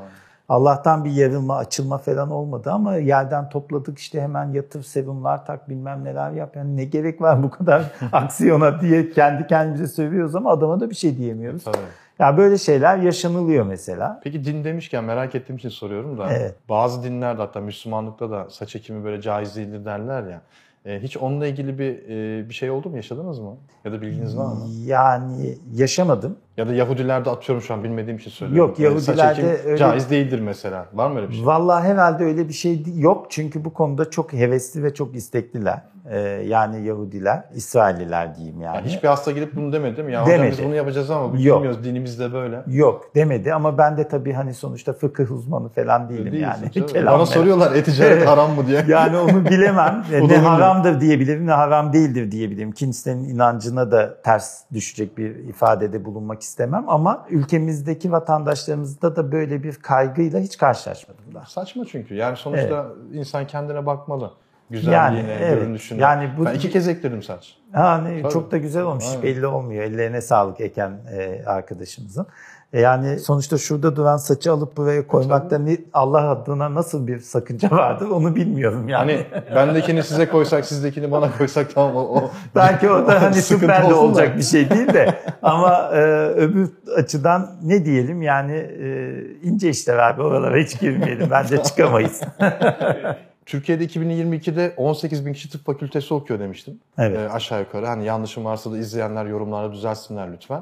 Allah'tan 0.49 1.05
bir 1.05 1.11
yarılma, 1.11 1.57
açılma 1.57 1.99
falan 1.99 2.31
olmadı 2.31 2.71
ama 2.73 2.97
yerden 2.97 3.49
topladık 3.49 3.99
işte 3.99 4.21
hemen 4.21 4.53
yatır 4.53 4.83
serumlar 4.83 5.47
tak 5.47 5.69
bilmem 5.69 6.05
neler 6.05 6.31
yap. 6.31 6.57
Yani 6.57 6.77
ne 6.77 6.85
gerek 6.85 7.21
var 7.21 7.43
bu 7.43 7.51
kadar 7.51 7.83
aksiyona 8.13 8.81
diye 8.81 9.11
kendi 9.11 9.47
kendimize 9.47 9.87
söylüyoruz 9.87 10.35
ama 10.35 10.51
adama 10.51 10.81
da 10.81 10.91
bir 10.91 10.95
şey 10.95 11.17
diyemiyoruz. 11.17 11.65
Tabii. 11.65 11.77
Ya 12.19 12.37
böyle 12.37 12.59
şeyler 12.59 12.99
yaşanılıyor 12.99 13.67
mesela. 13.67 14.21
Peki 14.25 14.45
din 14.45 14.65
demişken 14.65 15.05
merak 15.05 15.35
ettiğim 15.35 15.57
için 15.57 15.69
soruyorum 15.69 16.19
da 16.19 16.33
Evet. 16.33 16.55
bazı 16.69 17.03
dinlerde 17.03 17.43
hatta 17.43 17.61
Müslümanlıkta 17.61 18.31
da 18.31 18.51
saç 18.51 18.77
ekimi 18.77 19.05
böyle 19.05 19.21
caiz 19.23 19.57
değildir 19.57 19.85
derler 19.85 20.23
ya. 20.23 20.41
E, 20.87 20.99
hiç 21.03 21.17
onunla 21.17 21.47
ilgili 21.47 21.79
bir 21.79 22.09
e, 22.09 22.49
bir 22.49 22.55
şey 22.55 22.71
oldu 22.71 22.89
mu? 22.91 22.97
Yaşadınız 22.97 23.39
mı? 23.39 23.57
Ya 23.85 23.93
da 23.93 24.03
bilginiz 24.03 24.37
var 24.37 24.45
mı? 24.53 24.67
Yani 24.85 25.59
yaşamadım. 25.75 26.37
Ya 26.57 26.69
da 26.69 26.75
Yahudilerde 26.75 27.31
atıyorum 27.31 27.63
şu 27.65 27.75
an 27.75 27.85
bilmediğim 27.85 28.17
için 28.19 28.31
söylüyorum. 28.31 28.75
Yok, 28.81 28.97
E, 28.97 29.01
saç 29.01 29.19
Yahudilerde 29.19 29.53
ekimi 29.53 29.69
öyle- 29.71 29.77
caiz 29.79 30.11
değildir 30.11 30.41
mesela. 30.41 30.87
Var 30.95 31.11
mı 31.11 31.17
öyle 31.19 31.29
bir 31.29 31.35
şey? 31.35 31.47
Vallahi 31.47 31.89
herhalde 31.89 32.25
öyle 32.25 32.49
bir 32.49 32.53
şey 32.55 32.85
yok 32.97 33.27
çünkü 33.31 33.65
bu 33.65 33.73
konuda 33.73 34.11
çok 34.11 34.33
hevesli 34.33 34.83
ve 34.83 34.95
çok 34.95 35.17
istekliler. 35.17 35.83
Ee, 36.11 36.19
yani 36.47 36.87
Yahudiler, 36.87 37.45
İsrailliler 37.55 38.35
diyeyim 38.37 38.61
yani. 38.61 38.77
Yani 38.77 38.89
hiçbir 38.89 39.09
hasta 39.09 39.31
gidip 39.31 39.57
bunu 39.57 39.73
demedi 39.73 40.03
mi? 40.03 40.13
Ya 40.13 40.27
Demedi. 40.27 40.53
biz 40.53 40.65
bunu 40.65 40.75
yapacağız 40.75 41.11
ama 41.11 41.35
biz 41.35 41.45
Yok. 41.45 41.57
bilmiyoruz 41.57 41.85
dinimiz 41.85 42.19
de 42.21 42.33
böyle. 42.33 42.63
Yok 42.67 43.11
demedi 43.15 43.55
ama 43.55 43.79
ben 43.79 43.97
de 43.97 44.09
tabii 44.09 44.33
hani 44.33 44.55
sonuçta 44.55 44.93
fıkıh 44.93 45.31
uzmanı 45.31 45.69
falan 45.69 46.09
değilim 46.09 46.33
Değilsin 46.33 46.71
yani. 46.75 46.87
Kelam 46.93 47.15
Bana 47.15 47.27
soruyorlar 47.27 47.75
eticaret 47.75 48.27
haram 48.27 48.55
mı 48.55 48.67
diye. 48.67 48.85
Yani 48.89 49.17
onu 49.17 49.45
bilemem. 49.45 50.05
Da 50.13 50.27
ne 50.27 50.37
haramdır 50.37 51.01
diyebilirim 51.01 51.47
ne 51.47 51.53
haram 51.53 51.93
değildir 51.93 52.31
diyebilirim. 52.31 52.73
Kimsenin 52.73 53.29
inancına 53.29 53.91
da 53.91 54.23
ters 54.23 54.63
düşecek 54.73 55.19
bir 55.19 55.37
ifadede 55.37 56.05
bulunmak 56.05 56.43
istemem 56.43 56.85
ama 56.89 57.27
ülkemizdeki 57.31 58.13
vatandaşlarımızda 58.13 59.17
da 59.17 59.33
böyle 59.33 59.63
bir 59.63 59.75
kaygıyla 59.75 60.41
hiç 60.41 60.57
karşılaşmadım. 60.59 61.25
Saçma 61.47 61.85
çünkü. 61.85 62.15
Yani 62.15 62.37
sonuçta 62.37 62.87
insan 63.13 63.47
kendine 63.47 63.87
bakmalı. 63.87 64.31
Güzelliğine, 64.71 65.31
Yani, 65.31 65.43
evet. 65.43 65.61
görünüşüne. 65.61 66.03
Yani 66.03 66.31
bu- 66.39 66.45
Ben 66.45 66.55
iki 66.55 66.71
kez 66.71 66.89
ektirdim 66.89 67.23
saç. 67.23 67.55
Yani 67.75 68.23
Tabii. 68.23 68.33
çok 68.33 68.51
da 68.51 68.57
güzel 68.57 68.83
olmuş. 68.83 69.05
Aynen. 69.11 69.23
belli 69.23 69.47
olmuyor. 69.47 69.85
Ellerine 69.85 70.21
sağlık 70.21 70.61
eken 70.61 70.91
e, 71.17 71.43
arkadaşımızın. 71.47 72.27
E, 72.73 72.81
yani 72.81 73.19
sonuçta 73.19 73.59
şurada 73.59 73.97
duran 73.97 74.17
saçı 74.17 74.53
alıp 74.53 74.77
buraya 74.77 75.07
koymakta 75.07 75.59
ne, 75.59 75.77
Allah 75.93 76.31
adına 76.31 76.75
nasıl 76.75 77.07
bir 77.07 77.19
sakınca 77.21 77.71
vardır 77.71 78.11
onu 78.11 78.37
bilmiyorum 78.37 78.89
yani. 78.89 79.25
Hani 79.33 79.45
bendekini 79.55 80.03
size 80.03 80.29
koysak, 80.29 80.65
sizdekini 80.65 81.11
bana 81.13 81.31
koysak 81.39 81.75
tamam 81.75 81.97
o. 81.97 82.01
o 82.01 82.31
Belki 82.55 82.91
o 82.91 83.07
da 83.07 83.23
hani 83.23 83.35
süper 83.35 83.87
de 83.87 83.91
da. 83.91 84.01
olacak 84.01 84.37
bir 84.37 84.43
şey 84.43 84.71
değil 84.71 84.95
de 84.95 85.15
ama 85.43 85.91
e, 85.93 85.99
öbür 86.37 86.69
açıdan 86.97 87.51
ne 87.63 87.85
diyelim 87.85 88.23
yani 88.23 88.53
e, 88.57 89.21
ince 89.43 89.69
işler 89.71 89.99
abi 89.99 90.23
oralara 90.23 90.57
hiç 90.57 90.81
girmeyelim 90.81 91.29
bence 91.31 91.63
çıkamayız. 91.63 92.21
Türkiye'de 93.47 93.85
2022'de 93.85 94.75
18 94.77 95.27
bin 95.27 95.33
kişi 95.33 95.51
tıp 95.51 95.67
fakültesi 95.67 96.15
okuyor 96.15 96.41
demiştim. 96.41 96.81
Evet. 96.99 97.19
E, 97.19 97.29
aşağı 97.29 97.61
yukarı. 97.61 97.87
Hani 97.87 98.05
yanlışım 98.05 98.45
varsa 98.45 98.73
da 98.73 98.79
izleyenler 98.79 99.27
yorumlarda 99.27 99.73
düzelsinler 99.73 100.33
lütfen. 100.33 100.59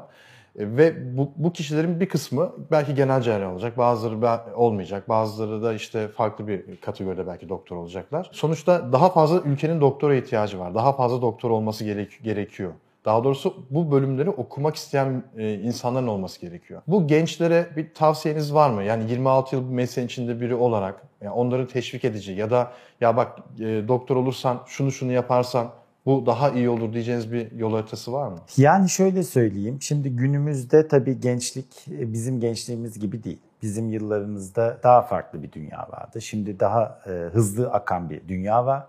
E, 0.58 0.76
ve 0.76 1.16
bu, 1.16 1.30
bu 1.36 1.52
kişilerin 1.52 2.00
bir 2.00 2.08
kısmı 2.08 2.52
belki 2.70 2.94
genel 2.94 3.20
cerrah 3.22 3.52
olacak, 3.52 3.78
bazıları 3.78 4.22
be- 4.22 4.54
olmayacak, 4.56 5.08
bazıları 5.08 5.62
da 5.62 5.74
işte 5.74 6.08
farklı 6.08 6.48
bir 6.48 6.76
kategoride 6.76 7.26
belki 7.26 7.48
doktor 7.48 7.76
olacaklar. 7.76 8.30
Sonuçta 8.32 8.92
daha 8.92 9.10
fazla 9.10 9.40
ülkenin 9.40 9.80
doktora 9.80 10.14
ihtiyacı 10.14 10.58
var. 10.58 10.74
Daha 10.74 10.92
fazla 10.92 11.22
doktor 11.22 11.50
olması 11.50 11.84
gerek- 11.84 12.22
gerekiyor. 12.22 12.72
Daha 13.04 13.24
doğrusu 13.24 13.54
bu 13.70 13.90
bölümleri 13.92 14.30
okumak 14.30 14.76
isteyen 14.76 15.22
e, 15.36 15.54
insanların 15.54 16.06
olması 16.06 16.40
gerekiyor. 16.40 16.82
Bu 16.86 17.06
gençlere 17.06 17.66
bir 17.76 17.94
tavsiyeniz 17.94 18.54
var 18.54 18.70
mı? 18.70 18.82
Yani 18.82 19.10
26 19.10 19.56
yıl 19.56 19.70
mesleğin 19.70 20.06
içinde 20.06 20.40
biri 20.40 20.54
olarak 20.54 21.02
yani 21.24 21.34
onları 21.34 21.68
teşvik 21.68 22.04
edici 22.04 22.32
ya 22.32 22.50
da 22.50 22.72
ya 23.00 23.16
bak 23.16 23.38
e, 23.58 23.62
doktor 23.88 24.16
olursan 24.16 24.60
şunu 24.66 24.92
şunu 24.92 25.12
yaparsan 25.12 25.70
bu 26.06 26.26
daha 26.26 26.50
iyi 26.50 26.68
olur 26.68 26.92
diyeceğiniz 26.92 27.32
bir 27.32 27.52
yol 27.52 27.72
haritası 27.72 28.12
var 28.12 28.28
mı? 28.28 28.38
Yani 28.56 28.88
şöyle 28.88 29.22
söyleyeyim. 29.22 29.78
Şimdi 29.80 30.16
günümüzde 30.16 30.88
tabii 30.88 31.20
gençlik 31.20 31.88
e, 31.88 32.12
bizim 32.12 32.40
gençliğimiz 32.40 32.98
gibi 32.98 33.24
değil. 33.24 33.40
Bizim 33.62 33.90
yıllarımızda 33.90 34.78
daha 34.82 35.02
farklı 35.02 35.42
bir 35.42 35.52
dünya 35.52 35.88
vardı. 35.90 36.20
Şimdi 36.22 36.60
daha 36.60 37.00
e, 37.06 37.10
hızlı 37.10 37.70
akan 37.70 38.10
bir 38.10 38.28
dünya 38.28 38.66
var. 38.66 38.86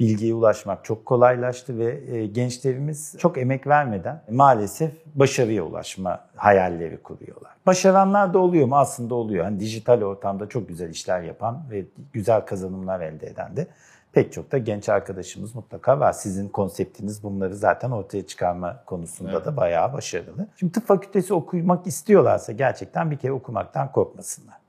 Bilgiye 0.00 0.34
ulaşmak 0.34 0.84
çok 0.84 1.06
kolaylaştı 1.06 1.78
ve 1.78 2.16
e, 2.16 2.26
gençlerimiz 2.26 3.14
çok 3.18 3.38
emek 3.38 3.66
vermeden 3.66 4.22
maalesef 4.30 4.92
başarıya 5.14 5.62
ulaşma 5.62 6.20
hayalleri 6.36 7.02
kuruyorlar. 7.02 7.50
Başaranlar 7.66 8.34
da 8.34 8.38
oluyor 8.38 8.66
mu? 8.66 8.76
Aslında 8.76 9.14
oluyor. 9.14 9.44
Hani 9.44 9.60
dijital 9.60 10.02
ortamda 10.02 10.48
çok 10.48 10.68
güzel 10.68 10.90
işler 10.90 11.22
yapan 11.22 11.62
ve 11.70 11.84
güzel 12.12 12.40
kazanımlar 12.40 13.00
elde 13.00 13.26
eden 13.26 13.56
de 13.56 13.66
pek 14.12 14.32
çok 14.32 14.52
da 14.52 14.58
genç 14.58 14.88
arkadaşımız 14.88 15.54
mutlaka 15.54 16.00
var. 16.00 16.12
Sizin 16.12 16.48
konseptiniz 16.48 17.22
bunları 17.22 17.56
zaten 17.56 17.90
ortaya 17.90 18.26
çıkarma 18.26 18.84
konusunda 18.86 19.32
Evet. 19.32 19.46
da 19.46 19.56
bayağı 19.56 19.92
başarılı. 19.92 20.46
Şimdi 20.56 20.72
tıp 20.72 20.86
fakültesi 20.86 21.34
okumak 21.34 21.86
istiyorlarsa 21.86 22.52
gerçekten 22.52 23.10
bir 23.10 23.16
kere 23.16 23.32
okumaktan 23.32 23.92
korkmasınlar. 23.92 24.59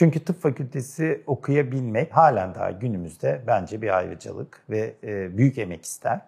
Çünkü 0.00 0.24
tıp 0.24 0.42
fakültesi 0.42 1.22
okuyabilmek 1.26 2.16
halen 2.16 2.54
daha 2.54 2.70
günümüzde 2.70 3.42
bence 3.46 3.82
bir 3.82 3.96
ayrıcalık 3.96 4.62
ve 4.70 4.94
e, 5.04 5.36
büyük 5.36 5.58
emek 5.58 5.84
ister. 5.84 6.20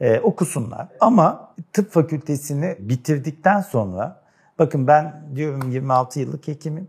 E, 0.00 0.20
okusunlar. 0.20 0.88
Ama 1.00 1.54
tıp 1.72 1.90
fakültesini 1.90 2.76
bitirdikten 2.78 3.60
sonra 3.60 4.22
bakın 4.58 4.86
ben 4.86 5.22
diyorum 5.34 5.70
26 5.70 6.20
yıllık 6.20 6.48
hekimim. 6.48 6.88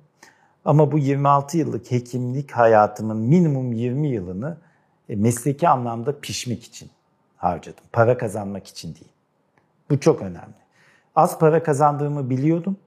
Ama 0.66 0.92
bu 0.92 0.98
26 0.98 1.58
yıllık 1.58 1.92
hekimlik 1.92 2.52
hayatımın 2.52 3.18
minimum 3.18 3.74
20 3.74 4.08
yılını 4.08 4.58
e, 5.10 5.16
mesleki 5.16 5.70
anlamda 5.70 6.20
pişmek 6.20 6.64
için 6.64 6.90
harcadım. 7.38 7.84
Para 7.92 8.18
kazanmak 8.18 8.68
için 8.68 8.96
değil. 8.96 9.12
Bu 9.90 10.00
çok 10.00 10.22
önemli. 10.22 10.62
Az 11.16 11.40
para 11.40 11.64
kazandığımı 11.64 12.30
biliyordum 12.30 12.78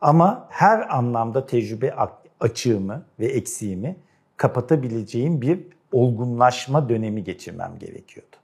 ama 0.00 0.46
her 0.50 0.96
anlamda 0.96 1.46
tecrübe 1.46 1.94
açığımı 2.40 3.02
ve 3.20 3.26
eksiğimi 3.26 3.96
kapatabileceğim 4.36 5.42
bir 5.42 5.60
olgunlaşma 5.92 6.88
dönemi 6.88 7.24
geçirmem 7.24 7.72
gerekiyordu. 7.78 8.36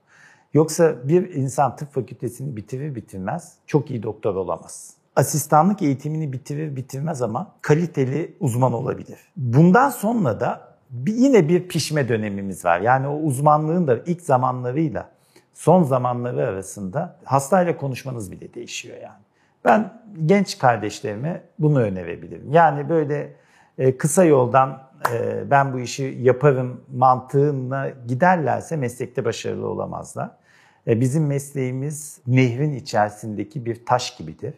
Yoksa 0.53 1.07
bir 1.07 1.33
insan 1.33 1.75
tıp 1.75 1.93
fakültesini 1.93 2.55
bitirir 2.55 2.95
bitirmez 2.95 3.53
çok 3.67 3.91
iyi 3.91 4.03
doktor 4.03 4.35
olamaz. 4.35 4.93
Asistanlık 5.15 5.81
eğitimini 5.81 6.33
bitirir 6.33 6.75
bitirmez 6.75 7.21
ama 7.21 7.51
kaliteli 7.61 8.35
uzman 8.39 8.73
olabilir. 8.73 9.19
Bundan 9.37 9.89
sonra 9.89 10.39
da 10.39 10.73
yine 11.07 11.49
bir 11.49 11.67
pişme 11.67 12.09
dönemimiz 12.09 12.65
var. 12.65 12.79
Yani 12.79 13.07
o 13.07 13.15
uzmanlığın 13.19 13.87
da 13.87 13.97
ilk 14.05 14.21
zamanlarıyla 14.21 15.09
son 15.53 15.83
zamanları 15.83 16.47
arasında 16.47 17.19
hastayla 17.23 17.77
konuşmanız 17.77 18.31
bile 18.31 18.53
değişiyor 18.53 18.97
yani. 19.01 19.23
Ben 19.65 20.01
genç 20.25 20.57
kardeşlerime 20.57 21.41
bunu 21.59 21.79
önerebilirim. 21.79 22.51
Yani 22.51 22.89
böyle 22.89 23.33
e, 23.77 23.97
kısa 23.97 24.23
yoldan 24.23 24.83
e, 25.13 25.43
ben 25.51 25.73
bu 25.73 25.79
işi 25.79 26.17
yaparım 26.21 26.81
mantığına 26.95 27.89
giderlerse 28.07 28.75
meslekte 28.75 29.25
başarılı 29.25 29.67
olamazlar. 29.67 30.31
E, 30.87 31.01
bizim 31.01 31.27
mesleğimiz 31.27 32.19
nehrin 32.27 32.73
içerisindeki 32.73 33.65
bir 33.65 33.85
taş 33.85 34.17
gibidir. 34.17 34.53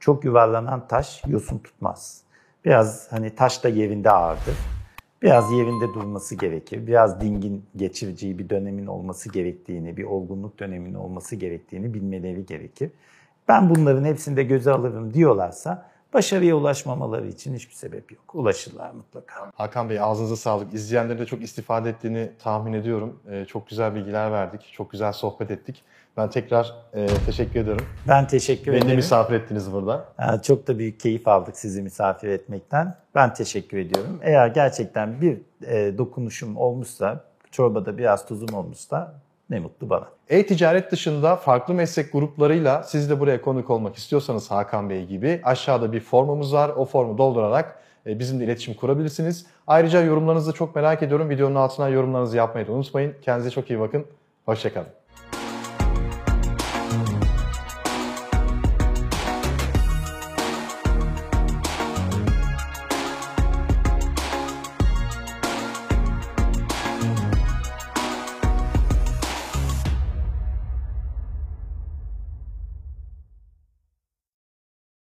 Çok 0.00 0.24
yuvarlanan 0.24 0.88
taş 0.88 1.22
yosun 1.26 1.58
tutmaz. 1.58 2.22
Biraz 2.64 3.12
hani 3.12 3.34
taş 3.34 3.64
da 3.64 3.68
yerinde 3.68 4.10
ağırdır. 4.10 4.54
Biraz 5.22 5.52
yerinde 5.52 5.94
durması 5.94 6.34
gerekir. 6.34 6.86
Biraz 6.86 7.20
dingin 7.20 7.64
geçireceği 7.76 8.38
bir 8.38 8.50
dönemin 8.50 8.86
olması 8.86 9.32
gerektiğini, 9.32 9.96
bir 9.96 10.04
olgunluk 10.04 10.58
döneminin 10.58 10.94
olması 10.94 11.36
gerektiğini 11.36 11.94
bilmeleri 11.94 12.46
gerekir. 12.46 12.90
Ben 13.48 13.70
bunların 13.70 14.04
hepsinde 14.04 14.42
göze 14.42 14.70
alırım 14.70 15.14
diyorlarsa 15.14 15.86
başarıya 16.14 16.54
ulaşmamaları 16.56 17.26
için 17.28 17.54
hiçbir 17.54 17.74
sebep 17.74 18.12
yok. 18.12 18.34
Ulaşırlar 18.34 18.90
mutlaka. 18.90 19.52
Hakan 19.54 19.90
Bey 19.90 20.00
ağzınıza 20.00 20.36
sağlık. 20.36 20.74
İzleyenlerin 20.74 21.18
de 21.18 21.26
çok 21.26 21.42
istifade 21.42 21.90
ettiğini 21.90 22.30
tahmin 22.38 22.72
ediyorum. 22.72 23.20
Ee, 23.30 23.44
çok 23.44 23.68
güzel 23.68 23.94
bilgiler 23.94 24.32
verdik. 24.32 24.68
Çok 24.72 24.90
güzel 24.90 25.12
sohbet 25.12 25.50
ettik. 25.50 25.82
Ben 26.16 26.30
tekrar 26.30 26.74
e, 26.94 27.06
teşekkür 27.26 27.60
ediyorum. 27.60 27.86
Ben 28.08 28.26
teşekkür 28.26 28.66
Beni 28.72 28.80
de 28.80 28.84
ederim. 28.84 28.96
misafir 28.96 29.34
ettiniz 29.34 29.72
burada. 29.72 30.04
Ee, 30.18 30.42
Çok 30.42 30.66
da 30.68 30.78
büyük 30.78 31.00
keyif 31.00 31.28
aldık 31.28 31.56
sizi 31.56 31.82
misafir 31.82 32.28
etmekten. 32.28 32.96
Ben 33.14 33.34
teşekkür 33.34 33.78
ediyorum. 33.78 34.20
Eğer 34.22 34.48
gerçekten 34.48 35.20
bir 35.20 35.38
e, 35.66 35.98
dokunuşum 35.98 36.56
olmuşsa, 36.56 37.24
çorbada 37.50 37.98
biraz 37.98 38.26
tuzum 38.26 38.54
olmuşsa 38.54 39.14
ne 39.50 39.58
mutlu 39.60 39.90
bana. 39.90 40.08
E-ticaret 40.28 40.92
dışında 40.92 41.36
farklı 41.36 41.74
meslek 41.74 42.12
gruplarıyla 42.12 42.82
siz 42.82 43.10
de 43.10 43.20
buraya 43.20 43.40
konuk 43.40 43.70
olmak 43.70 43.96
istiyorsanız 43.96 44.50
Hakan 44.50 44.90
Bey 44.90 45.06
gibi 45.06 45.40
aşağıda 45.44 45.92
bir 45.92 46.00
formumuz 46.00 46.54
var. 46.54 46.68
O 46.76 46.84
formu 46.84 47.18
doldurarak 47.18 47.82
e, 48.06 48.18
bizimle 48.18 48.44
iletişim 48.44 48.74
kurabilirsiniz. 48.74 49.46
Ayrıca 49.66 50.02
yorumlarınızı 50.02 50.52
çok 50.52 50.76
merak 50.76 51.02
ediyorum. 51.02 51.30
Videonun 51.30 51.54
altına 51.54 51.88
yorumlarınızı 51.88 52.36
yapmayı 52.36 52.66
da 52.66 52.72
unutmayın. 52.72 53.14
Kendinize 53.22 53.50
çok 53.50 53.70
iyi 53.70 53.80
bakın. 53.80 54.04
Hoşçakalın. 54.44 54.97